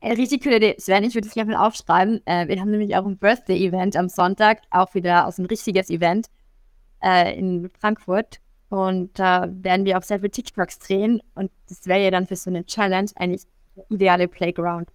[0.00, 0.76] Eine richtig coole Idee.
[0.78, 2.26] Sven, ich würde es gerne mal aufschreiben.
[2.26, 6.28] Äh, wir haben nämlich auch ein Birthday-Event am Sonntag, auch wieder aus ein richtiges Event
[7.02, 8.40] äh, in Frankfurt.
[8.70, 11.20] Und da äh, werden wir auch sehr viele TikToks drehen.
[11.34, 13.42] Und das wäre ja dann für so eine Challenge eigentlich
[13.76, 14.90] der ideale Playground.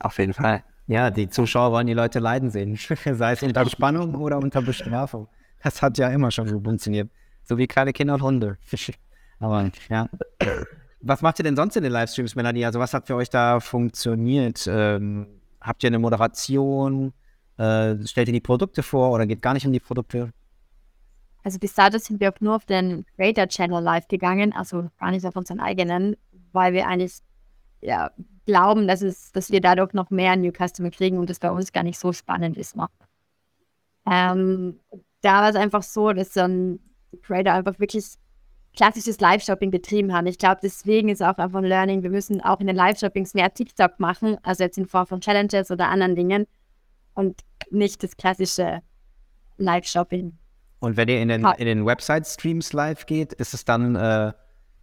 [0.00, 0.64] Auf jeden Fall.
[0.88, 2.76] Ja, die Zuschauer wollen die Leute leiden sehen.
[3.04, 5.28] Sei es unter Spannung oder unter Bestrafung.
[5.62, 7.10] Das hat ja immer schon so funktioniert.
[7.44, 8.58] So wie kleine Kinder und Hunde.
[9.38, 10.08] Aber ja.
[11.00, 12.64] Was macht ihr denn sonst in den Livestreams, Melanie?
[12.64, 14.66] Also was hat für euch da funktioniert?
[14.68, 15.26] Ähm,
[15.60, 17.12] habt ihr eine Moderation?
[17.56, 20.32] Äh, stellt ihr die Produkte vor oder geht gar nicht um die Produkte?
[21.44, 25.10] Also bis dato sind wir auch nur auf den Creator Channel live gegangen, also gar
[25.10, 26.16] nicht auf unseren eigenen,
[26.52, 27.20] weil wir eigentlich
[27.80, 28.10] ja,
[28.46, 31.72] glauben, dass, es, dass wir dadurch noch mehr New Customer kriegen und das bei uns
[31.72, 32.90] gar nicht so spannend ist noch.
[34.10, 34.80] Ähm,
[35.20, 36.80] da war es einfach so, dass dann
[37.22, 38.14] Creator einfach wirklich
[38.78, 40.28] klassisches Live-Shopping betrieben haben.
[40.28, 43.52] Ich glaube, deswegen ist auch einfach ein Learning, wir müssen auch in den Live-Shoppings mehr
[43.52, 46.46] TikTok machen, also jetzt in Form von Challenges oder anderen Dingen
[47.14, 48.78] und nicht das klassische
[49.56, 50.32] Live-Shopping.
[50.78, 54.32] Und wenn ihr in den, in den Website-Streams live geht, ist es dann äh,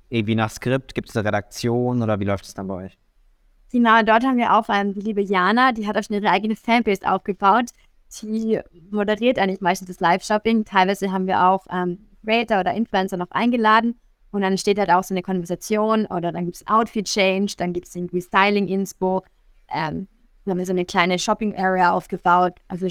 [0.10, 0.94] irgendwie nach Skript?
[0.94, 2.98] Gibt es eine Redaktion oder wie läuft es dann bei euch?
[3.72, 7.10] Genau, dort haben wir auch die liebe Jana, die hat auch schon ihre eigene Fanbase
[7.10, 7.70] aufgebaut.
[8.22, 8.60] Die
[8.92, 10.66] moderiert eigentlich meistens das Live-Shopping.
[10.66, 14.00] Teilweise haben wir auch ähm, Creator oder Influencer noch eingeladen
[14.36, 17.88] und dann steht halt auch so eine Konversation oder dann gibt es Outfit-Change, dann gibt
[17.88, 19.24] es irgendwie Styling-Inspo.
[19.74, 20.10] Ähm,
[20.44, 22.54] wir haben so eine kleine Shopping-Area aufgebaut.
[22.68, 22.88] Also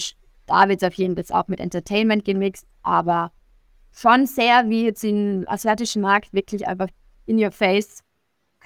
[0.46, 3.30] da wird es auf jeden Fall auch mit Entertainment gemixt, aber
[3.92, 6.88] schon sehr wie jetzt im asiatischen Markt wirklich einfach
[7.26, 8.02] in your face.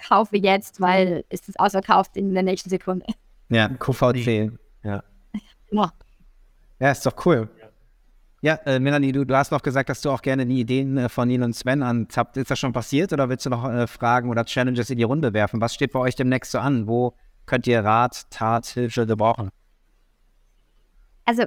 [0.07, 3.05] Kaufe jetzt, weil es ist ausverkauft in der nächsten Sekunde.
[3.49, 4.53] Ja, QVC.
[4.85, 5.03] Ja.
[5.73, 5.93] Ja,
[6.79, 7.49] ja ist doch cool.
[8.41, 11.09] Ja, äh, Melanie, du, du hast noch gesagt, dass du auch gerne die Ideen äh,
[11.09, 12.37] von Neil und Sven anzappt.
[12.37, 15.33] Ist das schon passiert oder willst du noch äh, Fragen oder Challenges in die Runde
[15.33, 15.61] werfen?
[15.61, 16.87] Was steht bei euch demnächst so an?
[16.87, 17.15] Wo
[17.47, 19.51] könnt ihr Rat, Tat, Hilfe gebrauchen?
[21.25, 21.45] Also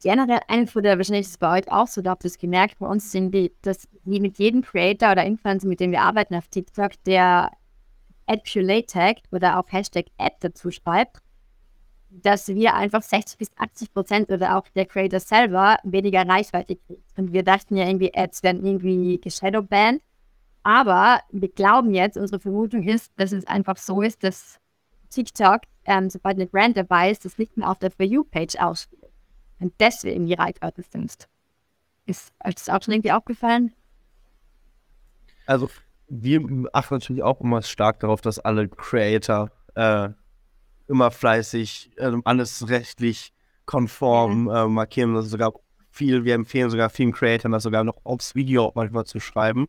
[0.00, 2.78] generell eine der, wahrscheinlich ist es bei euch auch so, da habt ihr es gemerkt,
[2.78, 6.36] bei uns sind die, dass wie mit jedem Creator oder Influencer, mit dem wir arbeiten
[6.36, 7.50] auf TikTok, der
[8.26, 8.86] AdPureLay
[9.32, 11.18] oder auch Hashtag Ad dazu schreibt,
[12.10, 17.18] dass wir einfach 60 bis 80 Prozent oder auch der Creator selber weniger Reichweite kriegt.
[17.18, 20.02] Und wir dachten ja irgendwie, Ads werden irgendwie geshadowbanned.
[20.62, 24.58] Aber wir glauben jetzt, unsere Vermutung ist, dass es einfach so ist, dass
[25.10, 29.10] TikTok, ähm, sobald eine Brand dabei ist, das nicht mehr auf der For You-Page ausspielt.
[29.60, 31.28] Und deswegen die Reichweite sind.
[32.06, 33.72] Ist euch das auch schon irgendwie aufgefallen?
[35.46, 35.70] Also,
[36.08, 36.40] wir
[36.72, 40.10] achten natürlich auch immer stark darauf, dass alle Creator äh,
[40.88, 43.32] immer fleißig, äh, alles rechtlich
[43.66, 44.50] konform mhm.
[44.50, 45.14] äh, markieren.
[45.14, 45.52] Also sogar
[45.90, 49.66] viel, wir empfehlen sogar vielen Creatoren, das sogar noch aufs Video manchmal zu schreiben,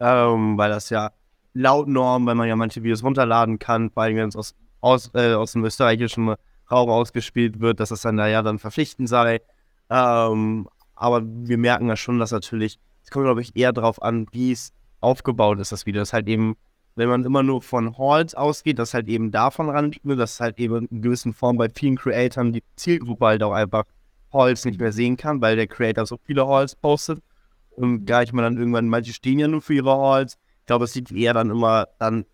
[0.00, 1.10] ähm, weil das ja
[1.54, 5.34] Lautnorm, weil man ja manche Videos runterladen kann, vor allem wenn es aus, aus, äh,
[5.34, 6.34] aus dem österreichischen
[6.70, 9.40] Raum ausgespielt wird, dass es dann da ja dann verpflichtend sei.
[9.90, 14.26] Ähm, aber wir merken ja schon, dass natürlich, es kommt, glaube ich, eher darauf an,
[14.32, 16.00] wie es aufgebaut ist, das Video.
[16.00, 16.56] Das ist halt eben,
[16.94, 20.58] wenn man immer nur von Halls ausgeht, dass halt eben davon ran liegt, dass halt
[20.58, 23.84] eben in gewissen Form bei vielen Creatoren die Zielgruppe halt auch einfach
[24.32, 27.22] Halls nicht mehr sehen kann, weil der Creator so viele Halls postet.
[27.70, 30.36] Und gar nicht mal dann irgendwann, manche stehen ja nur für ihre Halls.
[30.60, 32.26] Ich glaube, es liegt eher dann immer dann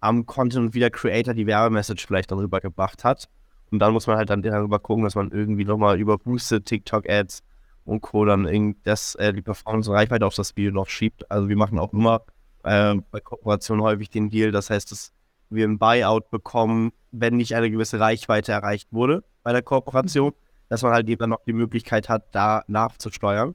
[0.00, 3.28] am Content und wie der Creator die Werbemessage vielleicht darüber gebracht hat.
[3.70, 7.42] Und dann muss man halt dann darüber gucken, dass man irgendwie nochmal über Boosted TikTok-Ads
[7.86, 8.24] und Co.
[8.24, 11.30] dann das, äh, die Performance und Reichweite auf das Video noch schiebt.
[11.30, 12.22] Also wir machen auch immer
[12.64, 15.12] äh, bei Kooperationen häufig den Deal, das heißt, dass
[15.50, 20.32] wir ein Buyout bekommen, wenn nicht eine gewisse Reichweite erreicht wurde bei der Kooperation,
[20.68, 23.54] dass man halt eben dann noch die Möglichkeit hat, da nachzusteuern.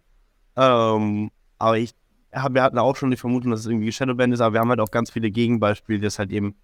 [0.56, 1.94] Ähm, aber ich
[2.32, 4.70] hab, wir hatten auch schon die Vermutung, dass es irgendwie Shadowband ist, aber wir haben
[4.70, 6.56] halt auch ganz viele Gegenbeispiele, die es halt eben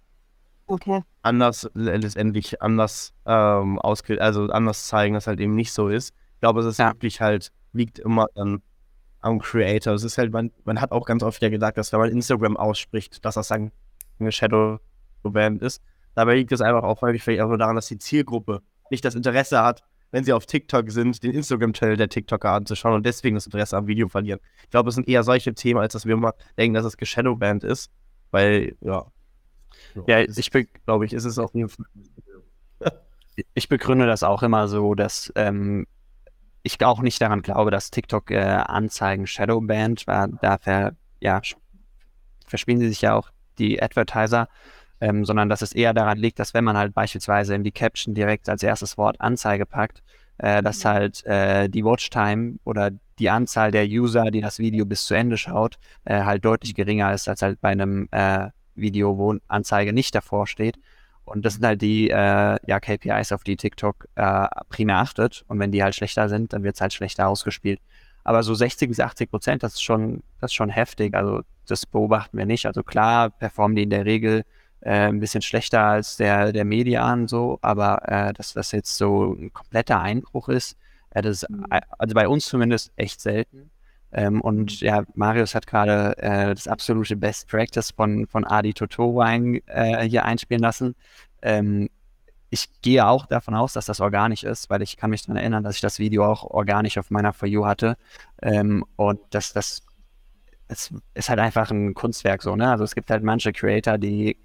[0.68, 1.02] Okay.
[1.22, 6.12] anders, letztendlich anders ähm, also anders zeigen, dass halt eben nicht so ist.
[6.34, 6.92] Ich glaube, es ist Ja.
[6.92, 8.62] wirklich halt, liegt immer dann
[9.26, 9.94] am Creator.
[9.94, 12.56] Es ist halt, man, man hat auch ganz oft ja gesagt, dass wenn man Instagram
[12.56, 13.72] ausspricht, dass das dann
[14.18, 15.82] eine Shadow-Band ist.
[16.14, 19.14] Dabei liegt es einfach auch häufig vielleicht auch nur daran, dass die Zielgruppe nicht das
[19.14, 23.46] Interesse hat, wenn sie auf TikTok sind, den Instagram-Channel der TikToker anzuschauen und deswegen das
[23.46, 24.40] Interesse am Video verlieren.
[24.62, 27.64] Ich glaube, es sind eher solche Themen, als dass wir immer denken, dass es Geshadowband
[27.64, 27.90] ist.
[28.30, 29.06] Weil, ja.
[30.06, 31.50] Ja, ich, be glaube ich, ist es Fall.
[33.54, 35.86] ich begründe das auch immer so, dass ähm,
[36.66, 40.28] ich auch nicht daran glaube, dass TikTok äh, Anzeigen Shadowband war.
[40.28, 41.40] Da ver, ja,
[42.46, 44.48] verspielen sie sich ja auch die Advertiser,
[45.00, 48.14] ähm, sondern dass es eher daran liegt, dass wenn man halt beispielsweise in die Caption
[48.14, 50.02] direkt als erstes Wort Anzeige packt,
[50.38, 55.06] äh, dass halt äh, die Watchtime oder die Anzahl der User, die das Video bis
[55.06, 59.36] zu Ende schaut, äh, halt deutlich geringer ist als halt bei einem äh, Video, wo
[59.48, 60.78] Anzeige nicht davor steht.
[61.26, 65.44] Und das sind halt die äh, ja, KPIs, auf die TikTok äh, primär achtet.
[65.48, 67.80] Und wenn die halt schlechter sind, dann wird es halt schlechter ausgespielt.
[68.24, 71.14] Aber so 60 bis 80 Prozent, das ist schon, das ist schon heftig.
[71.14, 72.66] Also das beobachten wir nicht.
[72.66, 74.44] Also klar performen die in der Regel
[74.80, 79.34] äh, ein bisschen schlechter als der, der Median so, aber äh, dass das jetzt so
[79.34, 80.76] ein kompletter Einbruch ist,
[81.10, 83.70] äh, das ist äh, also bei uns zumindest echt selten.
[84.12, 89.20] Ähm, und ja, Marius hat gerade äh, das absolute Best Practice von, von Adi Totoro
[89.20, 90.94] ein, äh, hier einspielen lassen.
[91.42, 91.88] Ähm,
[92.50, 95.64] ich gehe auch davon aus, dass das organisch ist, weil ich kann mich daran erinnern,
[95.64, 97.96] dass ich das Video auch organisch auf meiner For You hatte.
[98.40, 99.82] Ähm, und das, das,
[100.68, 102.70] es ist halt einfach ein Kunstwerk so, ne?
[102.70, 104.38] Also es gibt halt manche Creator, die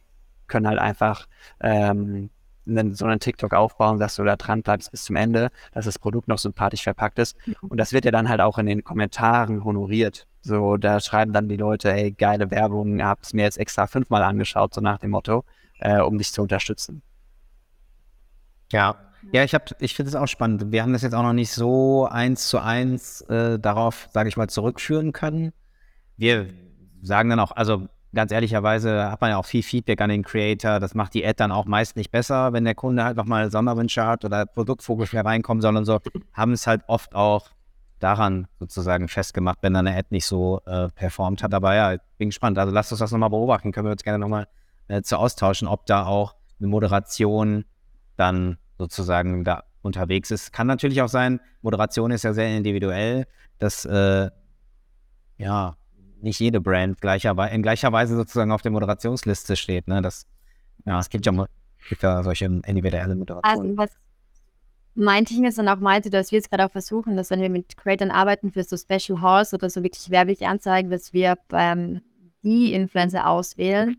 [0.48, 1.28] können halt einfach
[1.62, 2.30] ähm,
[2.78, 6.00] einen, so einen TikTok aufbauen, dass du da dran bleibst bis zum Ende, dass das
[6.00, 7.36] Produkt noch sympathisch verpackt ist.
[7.62, 10.28] Und das wird ja dann halt auch in den Kommentaren honoriert.
[10.42, 14.74] So, da schreiben dann die Leute, ey, geile Werbung, hab's mir jetzt extra fünfmal angeschaut,
[14.74, 15.44] so nach dem Motto,
[15.80, 17.02] äh, um dich zu unterstützen.
[18.72, 18.96] Ja.
[19.32, 20.72] Ja, ich, hab- ich finde es auch spannend.
[20.72, 24.36] Wir haben das jetzt auch noch nicht so eins zu eins äh, darauf, sage ich
[24.36, 25.54] mal, zurückführen können.
[26.18, 26.48] Wir
[27.04, 30.80] sagen dann auch, also ganz ehrlicherweise hat man ja auch viel Feedback an den Creator.
[30.80, 34.06] Das macht die Ad dann auch meist nicht besser, wenn der Kunde halt nochmal Sonderwünsche
[34.06, 36.00] hat oder Produktfokus mehr reinkommen soll und so.
[36.34, 37.50] Haben es halt oft auch
[38.00, 41.54] daran sozusagen festgemacht, wenn dann eine Ad nicht so äh, performt hat.
[41.54, 42.58] Aber ja, bin gespannt.
[42.58, 43.72] Also lasst uns das nochmal beobachten.
[43.72, 44.48] Können wir uns gerne nochmal
[44.88, 47.66] äh, zu austauschen, ob da auch eine Moderation
[48.18, 50.52] dann sozusagen da unterwegs ist.
[50.52, 53.26] Kann natürlich auch sein, Moderation ist ja sehr individuell,
[53.60, 54.30] dass äh,
[55.38, 55.76] ja
[56.24, 59.88] nicht jede Brand gleicher, in gleicher Weise sozusagen auf der Moderationsliste steht.
[59.88, 60.02] Ne?
[60.02, 60.26] Das,
[60.86, 61.46] ja, es gibt ja,
[61.90, 63.78] gibt ja solche individuelle Also Moderationen.
[63.78, 63.92] was
[64.94, 67.50] mein Team jetzt dann auch meinte, dass wir jetzt gerade auch versuchen, dass wenn wir
[67.50, 72.02] mit Creators arbeiten für so Special Halls oder so wirklich werbliche Anzeigen, dass wir ähm,
[72.44, 73.98] die Influencer auswählen,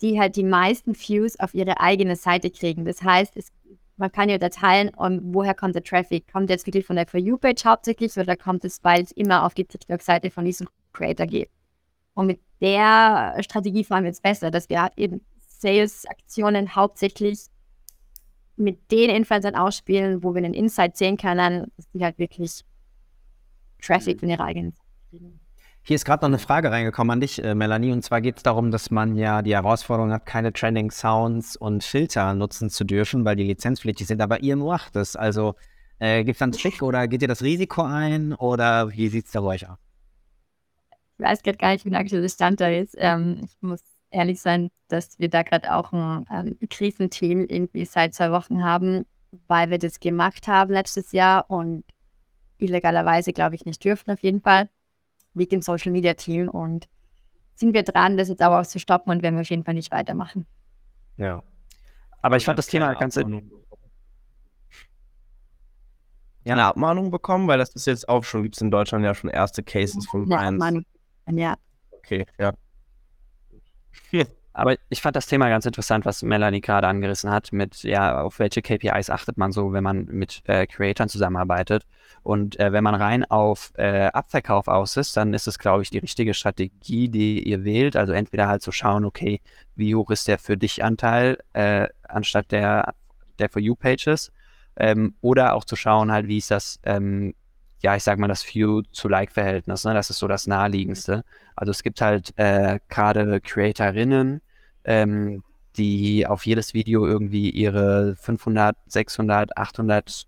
[0.00, 2.84] die halt die meisten Views auf ihre eigene Seite kriegen.
[2.84, 3.52] Das heißt, es,
[3.96, 6.32] man kann ja da teilen, um, woher kommt der Traffic?
[6.32, 9.54] Kommt der jetzt wirklich von der For You-Page hauptsächlich oder kommt es, es immer auf
[9.54, 11.50] die TikTok-Seite von diesem Creator geht?
[12.14, 17.46] Und mit der Strategie fahren wir jetzt besser, dass wir eben Sales-Aktionen hauptsächlich
[18.56, 22.64] mit den Influencern ausspielen, wo wir einen Insight sehen können, dass die halt wirklich
[23.80, 24.74] Traffic von ihrer eigenen
[25.10, 25.40] kriegen.
[25.82, 27.92] Hier ist gerade noch eine Frage reingekommen an dich, äh, Melanie.
[27.92, 31.82] Und zwar geht es darum, dass man ja die Herausforderung hat, keine Trending Sounds und
[31.82, 34.20] Filter nutzen zu dürfen, weil die lizenzpflichtig sind.
[34.20, 35.16] Aber ihr macht es.
[35.16, 35.54] Also
[35.98, 39.32] äh, gibt es einen Trick oder geht ihr das Risiko ein oder wie sieht es
[39.32, 39.87] da bei euch aus?
[41.18, 42.94] Ich weiß gerade gar nicht, wie der aktuelle Stand da ist.
[42.96, 48.14] Ähm, ich muss ehrlich sein, dass wir da gerade auch ein ähm, Krisenteam irgendwie seit
[48.14, 49.04] zwei Wochen haben,
[49.48, 51.84] weil wir das gemacht haben letztes Jahr und
[52.58, 54.68] illegalerweise, glaube ich, nicht dürfen auf jeden Fall.
[55.34, 56.88] Liegt im Social Media Team und
[57.54, 59.74] sind wir dran, das jetzt aber auch zu stoppen und werden wir auf jeden Fall
[59.74, 60.46] nicht weitermachen.
[61.16, 61.42] Ja.
[62.22, 63.50] Aber ich fand das Thema ganz Abmahnung
[66.48, 69.14] ja, eine Abmahnung bekommen, weil das ist jetzt auch schon, gibt es in Deutschland ja
[69.14, 70.26] schon erste Cases von.
[70.26, 70.86] Mann.
[71.30, 71.56] Ja.
[71.98, 72.52] Okay, ja.
[74.58, 78.40] Aber ich fand das Thema ganz interessant, was Melanie gerade angerissen hat, mit, ja, auf
[78.40, 81.86] welche KPIs achtet man so, wenn man mit äh, Creatoren zusammenarbeitet.
[82.24, 85.90] Und äh, wenn man rein auf äh, Abverkauf aus ist, dann ist es, glaube ich,
[85.90, 87.94] die richtige Strategie, die ihr wählt.
[87.94, 89.40] Also entweder halt zu schauen, okay,
[89.76, 92.94] wie hoch ist der für dich Anteil, äh, anstatt der,
[93.38, 94.32] der For You-Pages.
[94.74, 97.34] Ähm, oder auch zu schauen, halt, wie ist das, ähm,
[97.80, 99.84] ja, ich sag mal, das View zu Like-Verhältnis.
[99.84, 99.94] Ne?
[99.94, 101.24] Das ist so das Naheliegendste.
[101.54, 104.40] Also es gibt halt äh, gerade Creatorinnen,
[104.84, 105.42] ähm,
[105.76, 110.26] die auf jedes Video irgendwie ihre 500, 600, 800,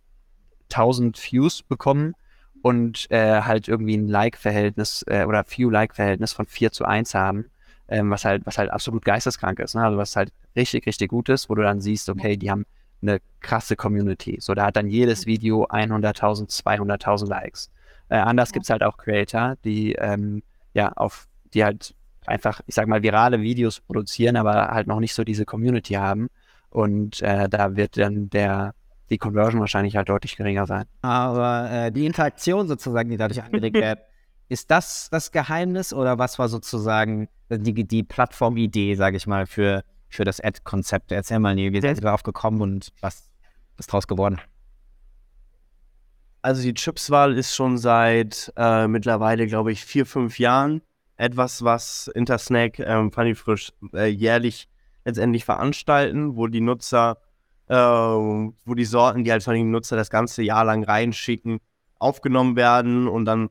[0.71, 2.15] 1000 Views bekommen
[2.63, 7.47] und äh, halt irgendwie ein Like-Verhältnis äh, oder View-Like-Verhältnis von 4 zu 1 haben,
[7.89, 9.75] ähm, was halt, was halt absolut geisteskrank ist.
[9.75, 9.83] Ne?
[9.83, 12.65] Also was halt richtig, richtig gut ist, wo du dann siehst, okay, die haben
[13.03, 14.39] eine krasse Community.
[14.41, 17.71] So, da hat dann jedes Video 100.000, 200.000 Likes.
[18.09, 20.43] Äh, anders gibt es halt auch Creator, die ähm,
[20.75, 21.95] ja auf, die halt
[22.27, 26.29] einfach, ich sag mal, virale Videos produzieren, aber halt noch nicht so diese Community haben.
[26.71, 28.75] Und äh, da wird dann der
[29.11, 30.85] die Conversion wahrscheinlich halt deutlich geringer sein.
[31.03, 33.99] Aber äh, die Interaktion sozusagen, die dadurch angeregt wird,
[34.49, 39.83] ist das das Geheimnis oder was war sozusagen die, die Plattformidee, sage ich mal, für,
[40.11, 41.13] für das Ad-Konzept?
[41.13, 43.31] Erzähl mal, wie sind Sie darauf gekommen und was
[43.79, 44.41] ist daraus geworden?
[46.43, 50.83] Also die Chipswahl ist schon seit äh, mittlerweile, glaube ich, vier, fünf Jahren
[51.17, 54.69] etwas, was Intersnack, ähm, Funny Frisch äh, jährlich
[55.05, 57.19] letztendlich veranstalten, wo die Nutzer,
[57.69, 61.61] äh, wo die Sorten, die halt von den Nutzer das ganze Jahr lang reinschicken,
[61.99, 63.51] aufgenommen werden und dann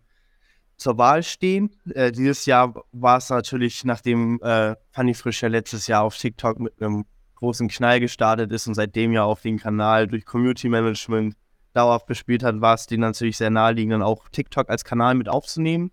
[0.80, 1.76] zur Wahl stehen.
[1.94, 6.60] Äh, dieses Jahr war es natürlich, nachdem äh, Funny Frisch ja letztes Jahr auf TikTok
[6.60, 7.06] mit einem
[7.36, 11.36] großen Knall gestartet ist und seitdem ja auf den Kanal durch Community Management
[11.74, 15.30] dauerhaft bespielt hat, war es denen natürlich sehr naheliegend, dann auch TikTok als Kanal mit
[15.30, 15.92] aufzunehmen.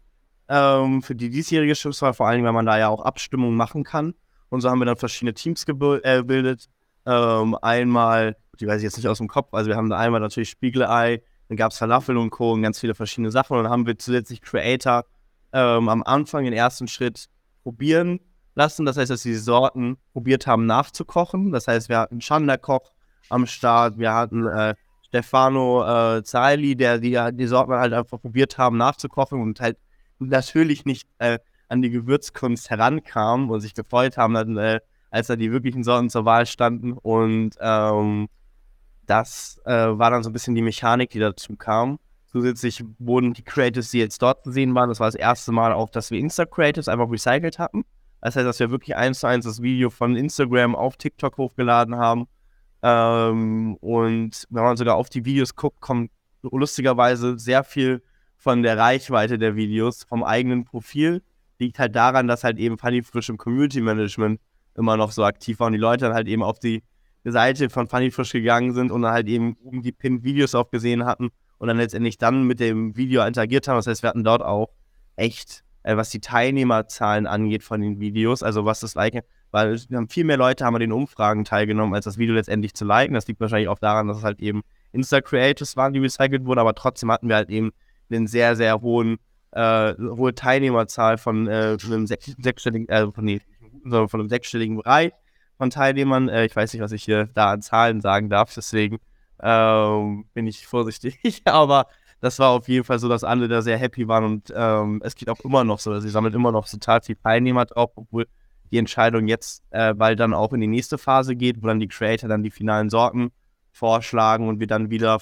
[0.49, 4.15] Ähm, für die diesjährige Chipswahl, vor allem, weil man da ja auch Abstimmungen machen kann.
[4.49, 6.67] Und so haben wir dann verschiedene Teams äh, gebildet.
[7.05, 10.21] Ähm, einmal, die weiß ich jetzt nicht aus dem Kopf, also wir haben da einmal
[10.21, 12.53] natürlich Spiegelei, dann gab es Falafel und Co.
[12.53, 13.57] und ganz viele verschiedene Sachen.
[13.57, 15.05] Und dann haben wir zusätzlich Creator
[15.53, 17.27] ähm, am Anfang den ersten Schritt
[17.63, 18.21] probieren
[18.55, 18.85] lassen.
[18.87, 21.53] Das heißt, dass sie die Sorten probiert haben nachzukochen.
[21.53, 22.93] Das heißt, wir hatten Chanderkoch
[23.29, 24.75] am Start, wir hatten äh,
[25.07, 29.79] Stefano äh, Zaili, der die, die Sorten halt einfach probiert haben nachzukochen und halt
[30.19, 31.39] natürlich nicht äh,
[31.69, 34.81] an die Gewürzkunst herankam und sich gefreut haben, dann, äh,
[35.11, 36.93] als da die wirklichen Sorten zur Wahl standen.
[36.93, 38.29] Und ähm,
[39.07, 41.99] das äh, war dann so ein bisschen die Mechanik, die dazu kam.
[42.27, 45.73] Zusätzlich wurden die Creatives, die jetzt dort zu sehen waren, das war das erste Mal
[45.73, 47.85] auch, dass wir Insta-Creatives einfach recycelt hatten.
[48.21, 51.97] Das heißt, dass wir wirklich eins zu eins das Video von Instagram auf TikTok hochgeladen
[51.97, 52.27] haben.
[52.83, 56.11] Ähm, und wenn man sogar auf die Videos guckt, kommt
[56.43, 58.03] lustigerweise sehr viel
[58.37, 61.23] von der Reichweite der Videos vom eigenen Profil.
[61.59, 64.41] Liegt halt daran, dass halt eben Funny Frisch im Community Management
[64.77, 66.83] immer noch so aktiv war und die Leute dann halt eben auf die
[67.33, 71.31] Seite von Funny Frisch gegangen sind und dann halt eben die Pin-Videos auch gesehen hatten
[71.59, 73.77] und dann letztendlich dann mit dem Video interagiert haben.
[73.77, 74.71] Das heißt, wir hatten dort auch
[75.17, 80.09] echt, äh, was die Teilnehmerzahlen angeht von den Videos, also was das Liken, weil haben
[80.09, 83.15] viel mehr Leute haben an den Umfragen teilgenommen, als das Video letztendlich zu liken.
[83.15, 84.63] Das liegt wahrscheinlich auch daran, dass es halt eben
[84.93, 87.73] Insta-Creators waren, die recycelt wurden, aber trotzdem hatten wir halt eben
[88.11, 89.19] einen sehr, sehr hohen,
[89.53, 93.41] äh, hohe Teilnehmerzahl von äh, einem sech sechsstelligen, äh, von, nee,
[93.85, 95.13] von einem sechsstelligen Bereich
[95.57, 96.29] von Teilnehmern.
[96.29, 98.99] Äh, ich weiß nicht, was ich hier da an Zahlen sagen darf, deswegen
[99.43, 101.19] ähm, bin ich vorsichtig.
[101.45, 101.87] Aber
[102.21, 105.15] das war auf jeden Fall so, dass alle da sehr happy waren und ähm, es
[105.15, 105.91] geht auch immer noch so.
[105.91, 108.27] Also, sie sammeln immer noch total viel Teilnehmer drauf, obwohl
[108.71, 111.89] die Entscheidung jetzt äh, bald dann auch in die nächste Phase geht, wo dann die
[111.89, 113.31] Creator dann die finalen Sorten
[113.71, 115.21] vorschlagen und wir dann wieder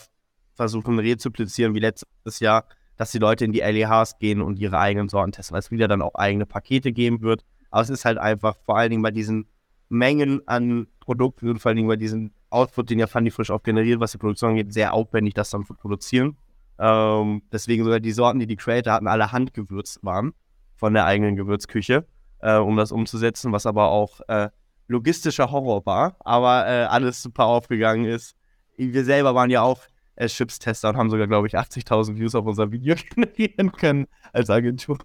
[0.54, 2.64] versuchen rezuplizieren wie letztes Jahr,
[2.96, 5.88] dass die Leute in die LEHs gehen und ihre eigenen Sorten testen, weil es wieder
[5.88, 7.44] dann auch eigene Pakete geben wird.
[7.70, 9.46] Aber es ist halt einfach vor allen Dingen bei diesen
[9.94, 13.62] Mengen an Produkten und vor allen Dingen bei diesem Output, den ja Funny Frisch auch
[13.62, 16.36] generiert, was die Produktion angeht, sehr aufwendig, das dann zu produzieren.
[16.78, 20.32] Ähm, deswegen sogar die Sorten, die die Creator hatten, alle handgewürzt waren
[20.76, 22.06] von der eigenen Gewürzküche,
[22.40, 24.50] äh, um das umzusetzen, was aber auch äh,
[24.88, 28.36] logistischer Horror war, aber äh, alles super aufgegangen ist.
[28.76, 29.80] Wir selber waren ja auch
[30.16, 34.50] äh, Chips-Tester und haben sogar, glaube ich, 80.000 Views auf unser Video generieren können als
[34.50, 34.98] Agentur.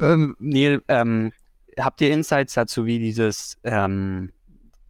[0.00, 1.32] Ähm, Neil, ähm,
[1.78, 4.32] habt ihr Insights dazu, wie dieses, ähm,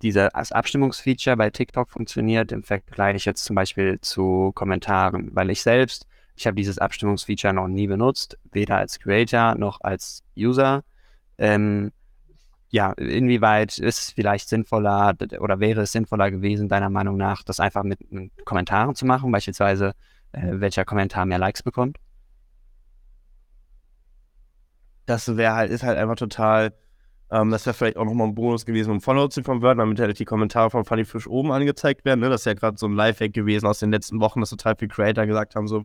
[0.02, 5.30] dieser Abstimmungsfeature bei TikTok funktioniert im Vergleich jetzt zum Beispiel zu Kommentaren?
[5.34, 10.22] Weil ich selbst ich habe dieses Abstimmungsfeature noch nie benutzt, weder als Creator noch als
[10.36, 10.84] User.
[11.38, 11.92] Ähm,
[12.68, 17.59] ja, inwieweit ist es vielleicht sinnvoller oder wäre es sinnvoller gewesen, deiner Meinung nach, das
[17.59, 19.94] einfach mit, mit Kommentaren zu machen, beispielsweise
[20.32, 21.96] äh, welcher Kommentar mehr Likes bekommt?
[25.07, 26.74] Das wäre halt, ist halt einfach total,
[27.30, 30.18] ähm, das wäre vielleicht auch nochmal ein Bonus gewesen, um Follow zu konverten, damit halt
[30.18, 32.20] die Kommentare von Funny Fish oben angezeigt werden.
[32.20, 32.28] Ne?
[32.28, 34.88] Das ist ja gerade so ein Lifehack gewesen aus den letzten Wochen, dass total viele
[34.88, 35.84] Creator gesagt haben, so,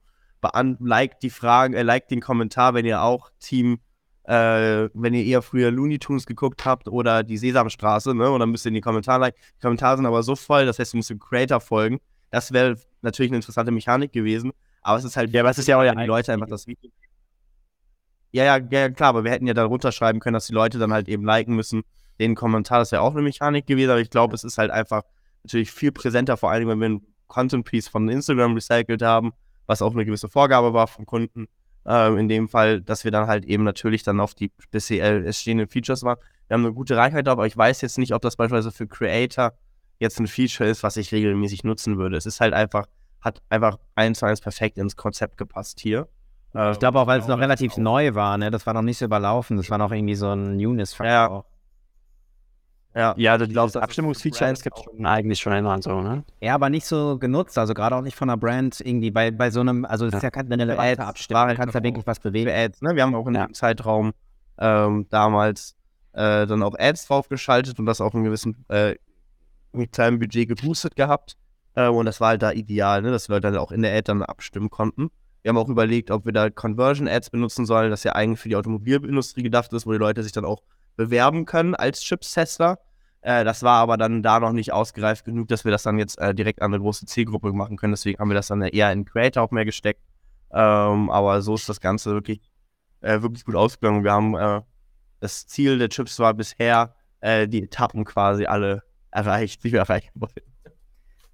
[0.80, 3.80] liked die Fragen, äh, liked den Kommentar, wenn ihr auch Team
[4.24, 8.30] äh, wenn ihr eher früher Looney Tunes geguckt habt oder die Sesamstraße, ne?
[8.30, 9.39] Und dann müsst ihr in die Kommentare liken.
[9.57, 11.99] Die Kommentare sind aber so voll, das heißt, ihr müsst dem Creator folgen.
[12.30, 14.51] Das wäre natürlich eine interessante Mechanik gewesen.
[14.84, 16.67] Aber es ist halt, ja, aber es ist ja auch ja die Leute einfach das
[16.67, 16.89] Video.
[18.32, 20.93] Ja, ja, ja, klar, aber wir hätten ja da runterschreiben können, dass die Leute dann
[20.93, 21.84] halt eben liken müssen.
[22.19, 25.03] Den Kommentar, das wäre auch eine Mechanik gewesen, aber ich glaube, es ist halt einfach
[25.43, 29.32] natürlich viel präsenter, vor allem, wenn wir ein Content Piece von Instagram recycelt haben,
[29.65, 31.47] was auch eine gewisse Vorgabe war vom Kunden
[31.86, 35.67] äh, in dem Fall, dass wir dann halt eben natürlich dann auf die bisher stehenden
[35.67, 36.17] Features waren.
[36.47, 39.53] Wir haben eine gute Reichweite, aber ich weiß jetzt nicht, ob das beispielsweise für Creator
[39.99, 42.17] jetzt ein Feature ist, was ich regelmäßig nutzen würde.
[42.17, 42.88] Es ist halt einfach,
[43.21, 46.09] hat einfach eins zu eins perfekt ins Konzept gepasst hier.
[46.54, 48.52] Ich glaube auch, weil es noch relativ neu war, ne?
[48.52, 49.56] Das war noch nicht so überlaufen.
[49.56, 51.45] Das war noch irgendwie so ein Newness-Faktor.
[51.45, 51.52] Ja.
[52.93, 56.24] Ja, ja also dieses Abstimmungsfeature gibt es eigentlich schon immer so, ne?
[56.41, 59.49] Ja, aber nicht so genutzt, also gerade auch nicht von der Brand irgendwie bei, bei
[59.49, 62.49] so einem, also es ist ja keine relevante Abstimmung, du kannst ja wirklich was bewegen.
[62.49, 62.95] Ads, ne?
[62.95, 63.45] Wir haben auch in ja.
[63.45, 64.12] dem Zeitraum
[64.58, 65.76] ähm, damals
[66.14, 68.95] äh, dann auch Ads draufgeschaltet und das auf einem gewissen äh,
[69.72, 71.38] mit kleinem Budget geboostet gehabt.
[71.76, 73.12] Äh, und das war halt da ideal, ne?
[73.12, 75.10] dass die Leute dann auch in der Ad dann abstimmen konnten.
[75.42, 78.50] Wir haben auch überlegt, ob wir da Conversion Ads benutzen sollen, das ja eigentlich für
[78.50, 80.62] die Automobilindustrie gedacht ist, wo die Leute sich dann auch
[80.96, 82.80] bewerben können als Chips-Tester.
[83.22, 86.20] Äh, das war aber dann da noch nicht ausgereift genug, dass wir das dann jetzt
[86.20, 87.94] äh, direkt an eine große Zielgruppe machen können.
[87.94, 90.02] Deswegen haben wir das dann eher in Creator auch mehr gesteckt.
[90.52, 92.42] Ähm, aber so ist das Ganze wirklich,
[93.02, 94.04] äh, wirklich gut ausgegangen.
[94.04, 94.62] Wir haben äh,
[95.22, 100.12] das Ziel der Chips war bisher äh, die Etappen quasi alle erreicht, die wir erreichen
[100.16, 100.42] wollten.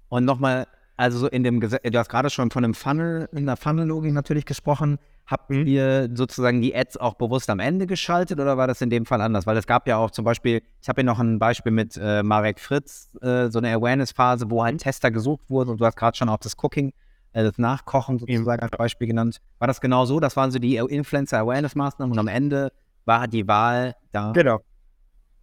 [0.08, 0.66] Und nochmal,
[0.98, 4.12] also so in dem Gesetz, du hast gerade schon von einem Funnel, in der Funnel-Logik
[4.12, 4.98] natürlich gesprochen.
[5.26, 5.64] Habt mhm.
[5.66, 9.20] ihr sozusagen die Ads auch bewusst am Ende geschaltet oder war das in dem Fall
[9.20, 9.46] anders?
[9.46, 12.24] Weil es gab ja auch zum Beispiel, ich habe hier noch ein Beispiel mit äh,
[12.24, 14.78] Marek Fritz, äh, so eine Awareness-Phase, wo ein mhm.
[14.78, 16.92] Tester gesucht wurde und du hast gerade schon auch das Cooking,
[17.32, 19.38] äh, das Nachkochen sozusagen als Beispiel genannt.
[19.60, 20.18] War das genau so?
[20.18, 22.72] Das waren so die Influencer-Awareness-Maßnahmen und am Ende
[23.04, 24.32] war die Wahl da?
[24.32, 24.60] Genau.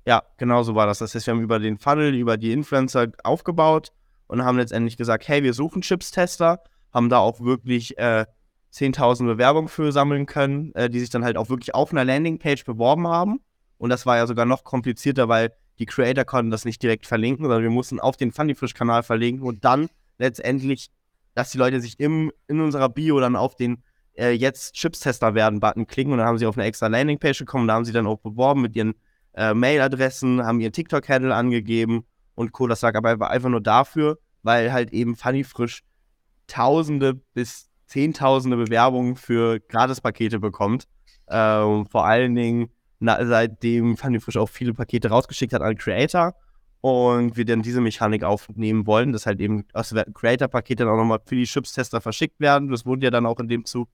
[0.06, 1.00] Ja, genau so war das.
[1.00, 3.94] Das heißt, wir haben über den Funnel, über die Influencer aufgebaut
[4.28, 6.64] und haben letztendlich gesagt, hey, wir suchen Chips-Tester,
[6.94, 8.26] haben da auch wirklich äh,
[8.74, 12.66] 10.000 Bewerbungen für sammeln können, äh, die sich dann halt auch wirklich auf einer Landingpage
[12.66, 13.40] beworben haben.
[13.78, 17.46] Und das war ja sogar noch komplizierter, weil die Creator konnten das nicht direkt verlinken,
[17.46, 20.90] sondern wir mussten auf den Funnyfish-Kanal verlinken und dann letztendlich,
[21.34, 25.60] dass die Leute sich im, in unserer Bio dann auf den äh, jetzt Chips-Tester werden
[25.60, 28.08] Button klicken und dann haben sie auf eine extra Landingpage gekommen, da haben sie dann
[28.08, 28.96] auch beworben mit ihren
[29.34, 32.06] äh, Mailadressen, haben ihren TikTok-Handle angegeben
[32.36, 32.68] und Co.
[32.68, 35.84] Das lag aber einfach nur dafür, weil halt eben Funnyfrisch
[36.48, 40.88] Tausende bis Zehntausende Bewerbungen für Gratispakete bekommt.
[41.30, 42.70] Ähm, vor allen Dingen,
[43.00, 46.34] na, seitdem Funny Frisch auch viele Pakete rausgeschickt hat an Creator
[46.82, 51.20] und wir dann diese Mechanik aufnehmen wollen, dass halt eben aus Creator-Pakete dann auch nochmal
[51.26, 52.70] für die Chips-Tester verschickt werden.
[52.70, 53.90] Das wurde ja dann auch in dem Zug.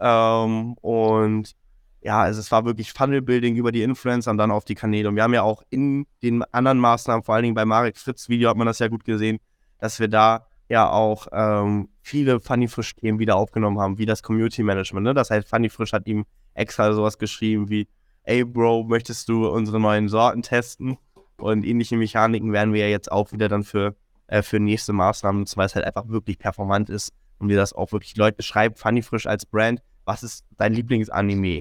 [0.00, 1.54] Ähm, und
[2.02, 5.08] ja, also es war wirklich Funnel-Building über die Influencer und dann auf die Kanäle.
[5.08, 8.28] Und wir haben ja auch in den anderen Maßnahmen, vor allen Dingen bei Marek Fritz
[8.28, 9.38] Video hat man das ja gut gesehen,
[9.78, 14.62] dass wir da ja auch ähm, viele Funny Frisch-Themen wieder aufgenommen haben, wie das Community
[14.62, 15.04] Management.
[15.04, 15.14] Ne?
[15.14, 16.24] Das heißt, Funny Frisch hat ihm
[16.54, 17.88] extra sowas geschrieben wie,
[18.22, 20.96] ey Bro, möchtest du unsere neuen Sorten testen?
[21.36, 23.96] Und ähnliche Mechaniken werden wir ja jetzt auch wieder dann für,
[24.26, 27.92] äh, für nächste Maßnahmen weil es halt einfach wirklich performant ist und wir das auch
[27.92, 31.60] wirklich Leute schreiben, Funny Frisch als Brand, was ist dein Lieblingsanime?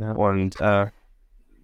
[0.00, 0.12] Ja.
[0.12, 0.86] Und äh,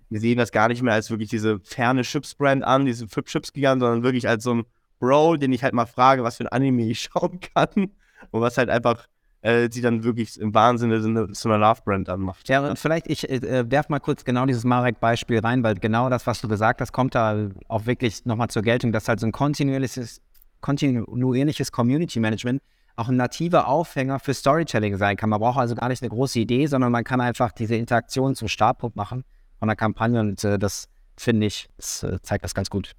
[0.08, 4.02] wir sehen das gar nicht mehr als wirklich diese ferne Chips-Brand an, diese Chips-Gigant, sondern
[4.02, 4.64] wirklich als so ein
[4.98, 7.90] Bro, den ich halt mal frage, was für ein Anime ich schauen kann.
[8.30, 9.06] Und was halt einfach
[9.42, 12.48] äh, sie dann wirklich im Wahnsinn zu einer Love-Brand anmacht.
[12.48, 16.26] Ja, und vielleicht, ich äh, werf mal kurz genau dieses Marek-Beispiel rein, weil genau das,
[16.26, 19.32] was du gesagt hast, kommt da auch wirklich nochmal zur Geltung, dass halt so ein
[19.32, 20.20] kontinuierliches,
[20.60, 22.62] kontinuierliches Community-Management
[22.96, 25.30] auch ein nativer Aufhänger für Storytelling sein kann.
[25.30, 28.48] Man braucht also gar nicht eine große Idee, sondern man kann einfach diese Interaktion zum
[28.48, 29.24] Startpunkt machen
[29.58, 32.92] von der Kampagne und äh, das finde ich, das äh, zeigt das ganz gut.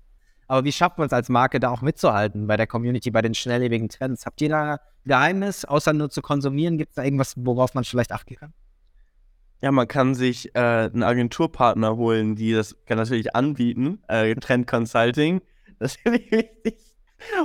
[0.47, 3.33] Aber wie schafft man es als Marke da auch mitzuhalten bei der Community, bei den
[3.33, 4.25] schnelllebigen Trends?
[4.25, 6.77] Habt ihr da ein Geheimnis, außer nur zu konsumieren?
[6.77, 8.53] Gibt es da irgendwas, worauf man vielleicht achten kann?
[9.61, 14.01] Ja, man kann sich äh, einen Agenturpartner holen, die das kann natürlich anbieten.
[14.07, 15.41] Äh, Trend Consulting.
[15.79, 16.96] Das finde ich wichtig.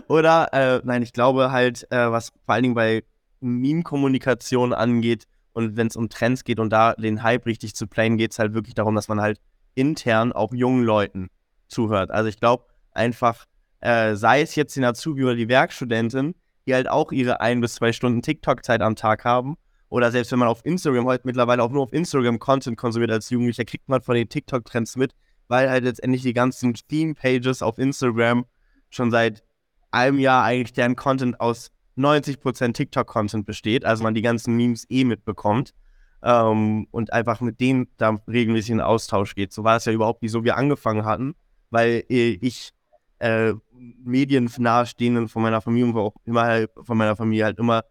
[0.08, 3.04] Oder, äh, nein, ich glaube halt, äh, was vor allen Dingen bei
[3.40, 8.16] Meme-Kommunikation angeht und wenn es um Trends geht und da den Hype richtig zu playen,
[8.16, 9.40] geht es halt wirklich darum, dass man halt
[9.74, 11.28] intern auch jungen Leuten
[11.68, 12.10] zuhört.
[12.10, 13.46] Also ich glaube einfach,
[13.80, 16.34] äh, sei es jetzt die Azubi oder die Werkstudentin,
[16.66, 19.56] die halt auch ihre ein bis zwei Stunden TikTok-Zeit am Tag haben.
[19.88, 23.28] Oder selbst wenn man auf Instagram heute mittlerweile auch nur auf Instagram Content konsumiert als
[23.28, 25.12] Jugendlicher, kriegt man von den TikTok-Trends mit,
[25.48, 28.46] weil halt letztendlich die ganzen Theme-Pages auf Instagram
[28.88, 29.42] schon seit
[29.92, 35.04] einem Jahr eigentlich deren Content aus 90% TikTok-Content besteht, also man die ganzen Memes eh
[35.04, 35.74] mitbekommt
[36.22, 39.52] ähm, und einfach mit denen da regelmäßig in Austausch geht.
[39.52, 41.34] So war es ja überhaupt nicht so, wie wir angefangen hatten,
[41.70, 42.70] weil äh, ich
[43.18, 43.54] äh,
[44.04, 47.84] Medien nahestehenden von meiner Familie und auch immer von meiner Familie halt immer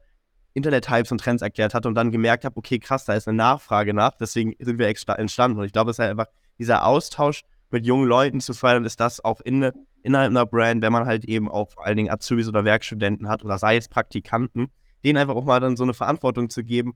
[0.53, 3.93] Internet-Hypes und Trends erklärt hatte und dann gemerkt habe, okay, krass, da ist eine Nachfrage
[3.93, 5.59] nach, deswegen sind wir entstanden.
[5.59, 6.27] Und ich glaube, es ist halt einfach
[6.57, 9.71] dieser Austausch mit jungen Leuten zu fördern, ist das auch in,
[10.03, 13.43] innerhalb einer Brand, wenn man halt eben auch vor allen Dingen Azubis oder Werkstudenten hat
[13.43, 14.67] oder sei es Praktikanten,
[15.03, 16.93] denen einfach auch mal dann so eine Verantwortung zu geben,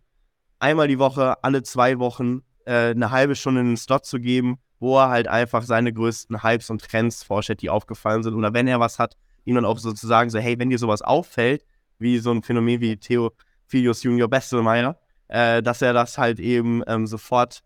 [0.59, 4.57] einmal die Woche, alle zwei Wochen äh, eine halbe Stunde in den Slot zu geben,
[4.79, 8.33] wo er halt einfach seine größten Hypes und Trends vorstellt, die aufgefallen sind.
[8.35, 11.65] Oder wenn er was hat, ihm dann auch sozusagen so, hey, wenn dir sowas auffällt,
[11.97, 13.31] wie so ein Phänomen wie Theo
[13.67, 17.61] Filius Junior Bestelmeier, äh, dass er das halt eben ähm, sofort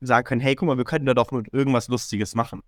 [0.00, 2.62] sagen kann, hey, guck mal, wir könnten da doch mit irgendwas Lustiges machen.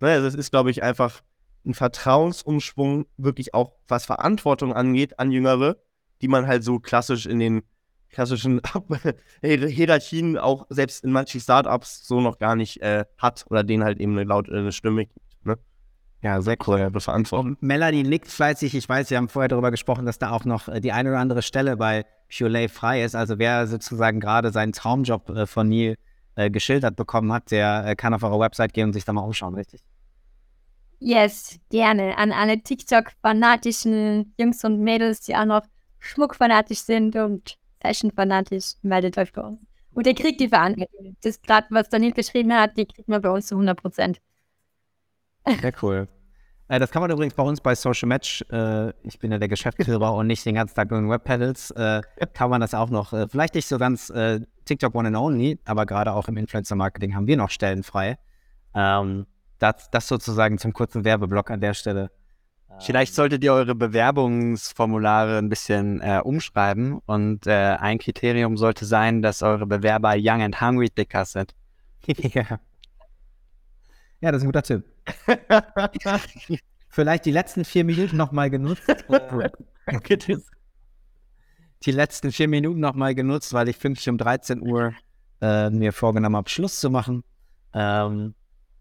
[0.00, 1.20] Ne, also ist, glaube ich, einfach
[1.64, 5.76] ein Vertrauensumschwung, wirklich auch was Verantwortung angeht an Jüngere,
[6.20, 7.62] die man halt so klassisch in den
[8.10, 8.60] klassischen
[9.42, 14.00] Hierarchien auch selbst in manchen Startups so noch gar nicht äh, hat oder denen halt
[14.00, 15.46] eben eine laut äh, Stimme gibt.
[15.46, 15.58] Ne?
[16.22, 16.90] Ja, sehr cool.
[17.00, 17.56] Verantwortung.
[17.60, 18.74] Melanie nickt fleißig.
[18.74, 21.18] Ich weiß, Sie haben vorher darüber gesprochen, dass da auch noch äh, die eine oder
[21.18, 23.16] andere Stelle bei Purelay frei ist.
[23.16, 25.96] Also wer sozusagen gerade seinen Traumjob äh, von Neil
[26.36, 29.54] äh, geschildert bekommen hat, der kann auf eure Website gehen und sich da mal umschauen,
[29.54, 29.82] richtig?
[31.04, 32.16] Yes, gerne.
[32.16, 35.62] An alle TikTok-fanatischen Jungs und Mädels, die auch noch
[35.98, 39.58] schmuckfanatisch sind und Fashion-fanatisch, meldet euch bei uns.
[39.94, 41.16] Und ihr kriegt die Verantwortung.
[41.22, 44.20] Das gerade, was Daniel beschrieben hat, die kriegt man bei uns zu 100 Prozent.
[45.60, 46.06] Sehr cool.
[46.68, 49.48] Äh, das kann man übrigens bei uns bei Social Match, äh, ich bin ja der
[49.48, 52.00] Geschäftsführer und nicht den ganzen Tag nur in Webpedals, äh,
[52.32, 55.58] kann man das auch noch, äh, vielleicht nicht so ganz äh, TikTok One and Only,
[55.64, 58.18] aber gerade auch im Influencer-Marketing haben wir noch Stellen frei.
[58.74, 59.26] Ähm,
[59.62, 62.10] das, das sozusagen zum kurzen Werbeblock an der Stelle.
[62.80, 69.22] Vielleicht solltet ihr eure Bewerbungsformulare ein bisschen äh, umschreiben und äh, ein Kriterium sollte sein,
[69.22, 71.54] dass eure Bewerber young and hungry dicker sind.
[72.06, 72.58] ja.
[74.20, 74.84] ja, das ist ein guter Tipp.
[76.88, 78.82] Vielleicht die letzten vier Minuten nochmal genutzt.
[81.84, 84.92] die letzten vier Minuten nochmal genutzt, weil ich pünktlich um 13 Uhr
[85.40, 87.22] äh, mir vorgenommen habe, Schluss zu machen.
[87.74, 88.34] Ähm,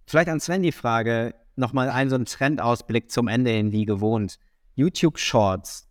[0.05, 4.37] vielleicht an Sven die Frage, nochmal einen so einen Trendausblick zum Ende hin wie gewohnt.
[4.75, 5.87] YouTube Shorts,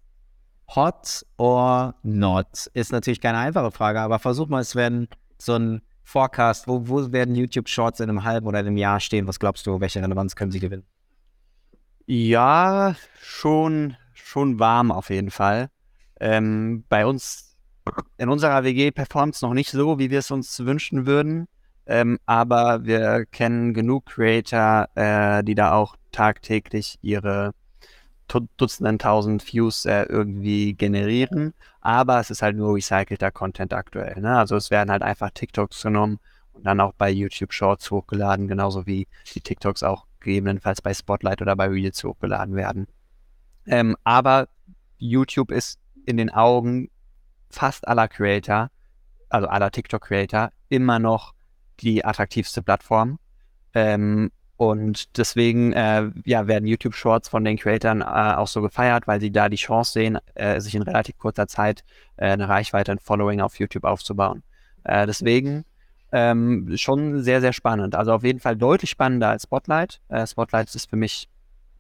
[0.75, 2.67] hot or not?
[2.75, 5.09] Ist natürlich keine einfache Frage, aber versuch mal, werden
[5.39, 9.27] so ein Forecast, wo, wo werden YouTube Shorts in einem halben oder einem Jahr stehen?
[9.27, 10.85] Was glaubst du, welche Relevanz können sie gewinnen?
[12.07, 15.71] Ja, schon, schon warm auf jeden Fall.
[16.19, 17.57] Ähm, bei uns
[18.19, 21.47] in unserer WG performt es noch nicht so, wie wir es uns wünschen würden.
[21.91, 27.53] Ähm, aber wir kennen genug Creator, äh, die da auch tagtäglich ihre
[28.57, 31.53] Dutzenden tausend Views äh, irgendwie generieren.
[31.81, 34.21] Aber es ist halt nur recycelter Content aktuell.
[34.21, 34.39] Ne?
[34.39, 36.21] Also es werden halt einfach TikToks genommen
[36.53, 41.43] und dann auch bei YouTube Shorts hochgeladen, genauso wie die TikToks auch gegebenenfalls bei Spotlight
[41.43, 42.87] oder bei Reels hochgeladen werden.
[43.67, 44.49] Ähm, aber
[44.99, 46.89] YouTube ist in den Augen
[47.51, 48.71] fast aller Creator,
[49.29, 51.35] also aller TikTok-Creator, immer noch
[51.81, 53.19] die attraktivste Plattform.
[53.75, 59.07] Ähm, und deswegen äh, ja, werden YouTube Shorts von den Creatoren äh, auch so gefeiert,
[59.07, 61.83] weil sie da die Chance sehen, äh, sich in relativ kurzer Zeit
[62.19, 64.43] äh, eine Reichweite, ein Following auf YouTube aufzubauen.
[64.85, 65.65] Äh, deswegen
[66.13, 67.95] ähm, schon sehr, sehr spannend.
[67.95, 70.03] Also auf jeden Fall deutlich spannender als Spotlight.
[70.09, 71.31] Äh, Spotlight ist für mich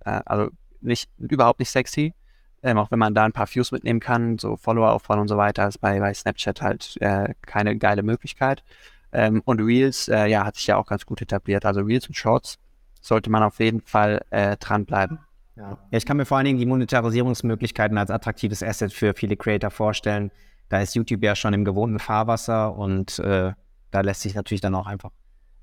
[0.02, 0.48] also
[0.80, 2.14] nicht, überhaupt nicht sexy.
[2.62, 5.36] Ähm, auch wenn man da ein paar Views mitnehmen kann, so Follower aufbauen und so
[5.36, 6.96] weiter, ist bei, bei Snapchat halt
[7.42, 8.64] keine geile Möglichkeit.
[9.12, 11.64] Ähm, und Reels, äh, ja, hat sich ja auch ganz gut etabliert.
[11.64, 12.58] Also Reels und Shorts
[13.00, 15.18] sollte man auf jeden Fall äh, dranbleiben.
[15.56, 15.78] Ja.
[15.90, 19.70] ja, ich kann mir vor allen Dingen die Monetarisierungsmöglichkeiten als attraktives Asset für viele Creator
[19.70, 20.30] vorstellen.
[20.68, 23.52] Da ist YouTube ja schon im gewohnten Fahrwasser und äh,
[23.90, 25.10] da lässt sich natürlich dann auch einfach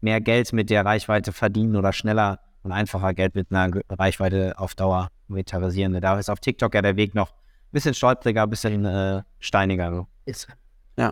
[0.02, 4.76] mehr Geld mit der Reichweite verdienen oder schneller und einfacher Geld mit einer Reichweite auf
[4.76, 6.00] Dauer monetarisieren.
[6.02, 10.08] Da ist auf TikTok ja der Weg noch ein bisschen stolpriger, ein bisschen äh, steiniger.
[10.26, 10.48] Ist.
[10.98, 11.12] Ja.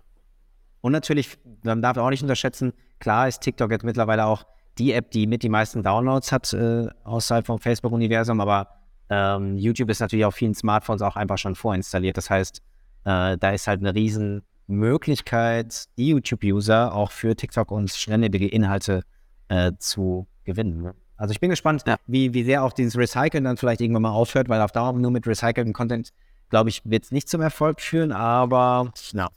[0.85, 4.45] Und natürlich, man darf auch nicht unterschätzen, klar ist TikTok jetzt mittlerweile auch
[4.77, 8.67] die App, die mit die meisten Downloads hat äh, außerhalb vom Facebook-Universum, aber
[9.09, 12.17] ähm, YouTube ist natürlich auf vielen Smartphones auch einfach schon vorinstalliert.
[12.17, 12.61] Das heißt,
[13.07, 19.03] Äh, da ist halt eine riesen Möglichkeit, die YouTube-User auch für TikTok und schnelllebige Inhalte
[19.47, 20.81] äh, zu gewinnen.
[20.81, 20.95] Ne?
[21.17, 21.97] Also ich bin gespannt, Ja.
[22.07, 25.11] wie, wie sehr auch dieses Recyceln dann vielleicht irgendwann mal aufhört, weil auf Dauer nur
[25.11, 26.09] mit recyceltem Content,
[26.49, 29.29] glaube ich, wird es nicht zum Erfolg führen, aber ja,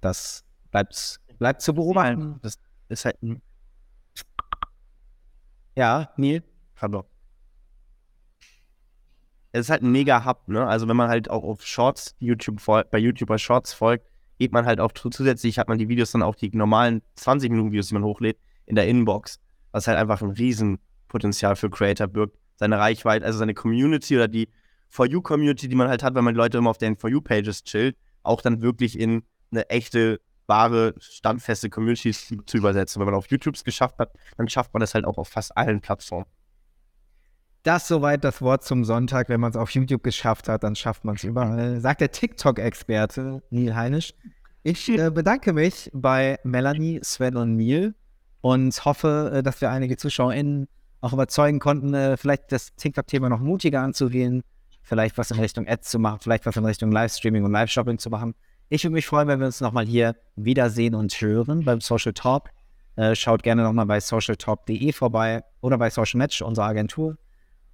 [0.00, 0.45] das
[0.76, 2.38] bleibt, bleibt zu beobachten.
[2.42, 2.58] Das
[2.88, 3.40] ist halt ein
[5.74, 6.42] Ja, Neil?
[6.74, 7.04] Pardon.
[9.52, 10.66] Es ist halt ein mega Hub, ne?
[10.66, 12.60] Also wenn man halt auch auf Shorts YouTube
[12.90, 14.06] bei YouTube bei Shorts folgt,
[14.38, 17.50] geht man halt auch zu- zusätzlich hat man die Videos dann auch die normalen 20
[17.50, 19.40] Minuten Videos, die man hochlädt, in der Inbox,
[19.72, 22.36] was halt einfach ein Riesenpotenzial für Creator birgt.
[22.56, 24.50] Seine Reichweite, also seine Community oder die
[24.90, 27.22] For You Community, die man halt hat, wenn man Leute immer auf den For You
[27.22, 33.00] Pages chillt, auch dann wirklich in eine echte, wahre, standfeste Community zu, zu übersetzen.
[33.00, 35.56] Wenn man auf YouTube es geschafft hat, dann schafft man das halt auch auf fast
[35.56, 36.26] allen Plattformen.
[37.62, 39.28] Das soweit das Wort zum Sonntag.
[39.28, 41.80] Wenn man es auf YouTube geschafft hat, dann schafft man es überall.
[41.80, 44.14] Sagt der TikTok-Experte Neil Heinisch.
[44.62, 47.94] Ich äh, bedanke mich bei Melanie, Sven und Neil
[48.40, 50.68] und hoffe, äh, dass wir einige ZuschauerInnen
[51.00, 54.42] auch überzeugen konnten, äh, vielleicht das TikTok-Thema noch mutiger anzugehen,
[54.82, 58.10] vielleicht was in Richtung Ads zu machen, vielleicht was in Richtung Livestreaming und Live-Shopping zu
[58.10, 58.34] machen.
[58.68, 62.50] Ich würde mich freuen, wenn wir uns nochmal hier wiedersehen und hören beim Social Talk.
[62.96, 67.16] Äh, schaut gerne nochmal bei socialtalk.de vorbei oder bei Social Match, unserer Agentur.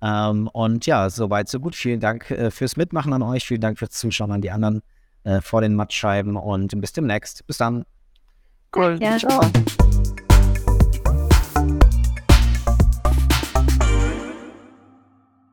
[0.03, 1.77] Ähm, und ja, soweit, so gut.
[1.77, 3.47] Vielen Dank äh, fürs Mitmachen an euch.
[3.47, 4.83] Vielen Dank fürs Zuschauen an die anderen
[5.25, 7.47] äh, vor den Mattscheiben und bis demnächst.
[7.47, 7.85] Bis dann.
[8.75, 8.99] Cool.
[9.01, 9.17] Ja.
[9.17, 9.41] Ciao.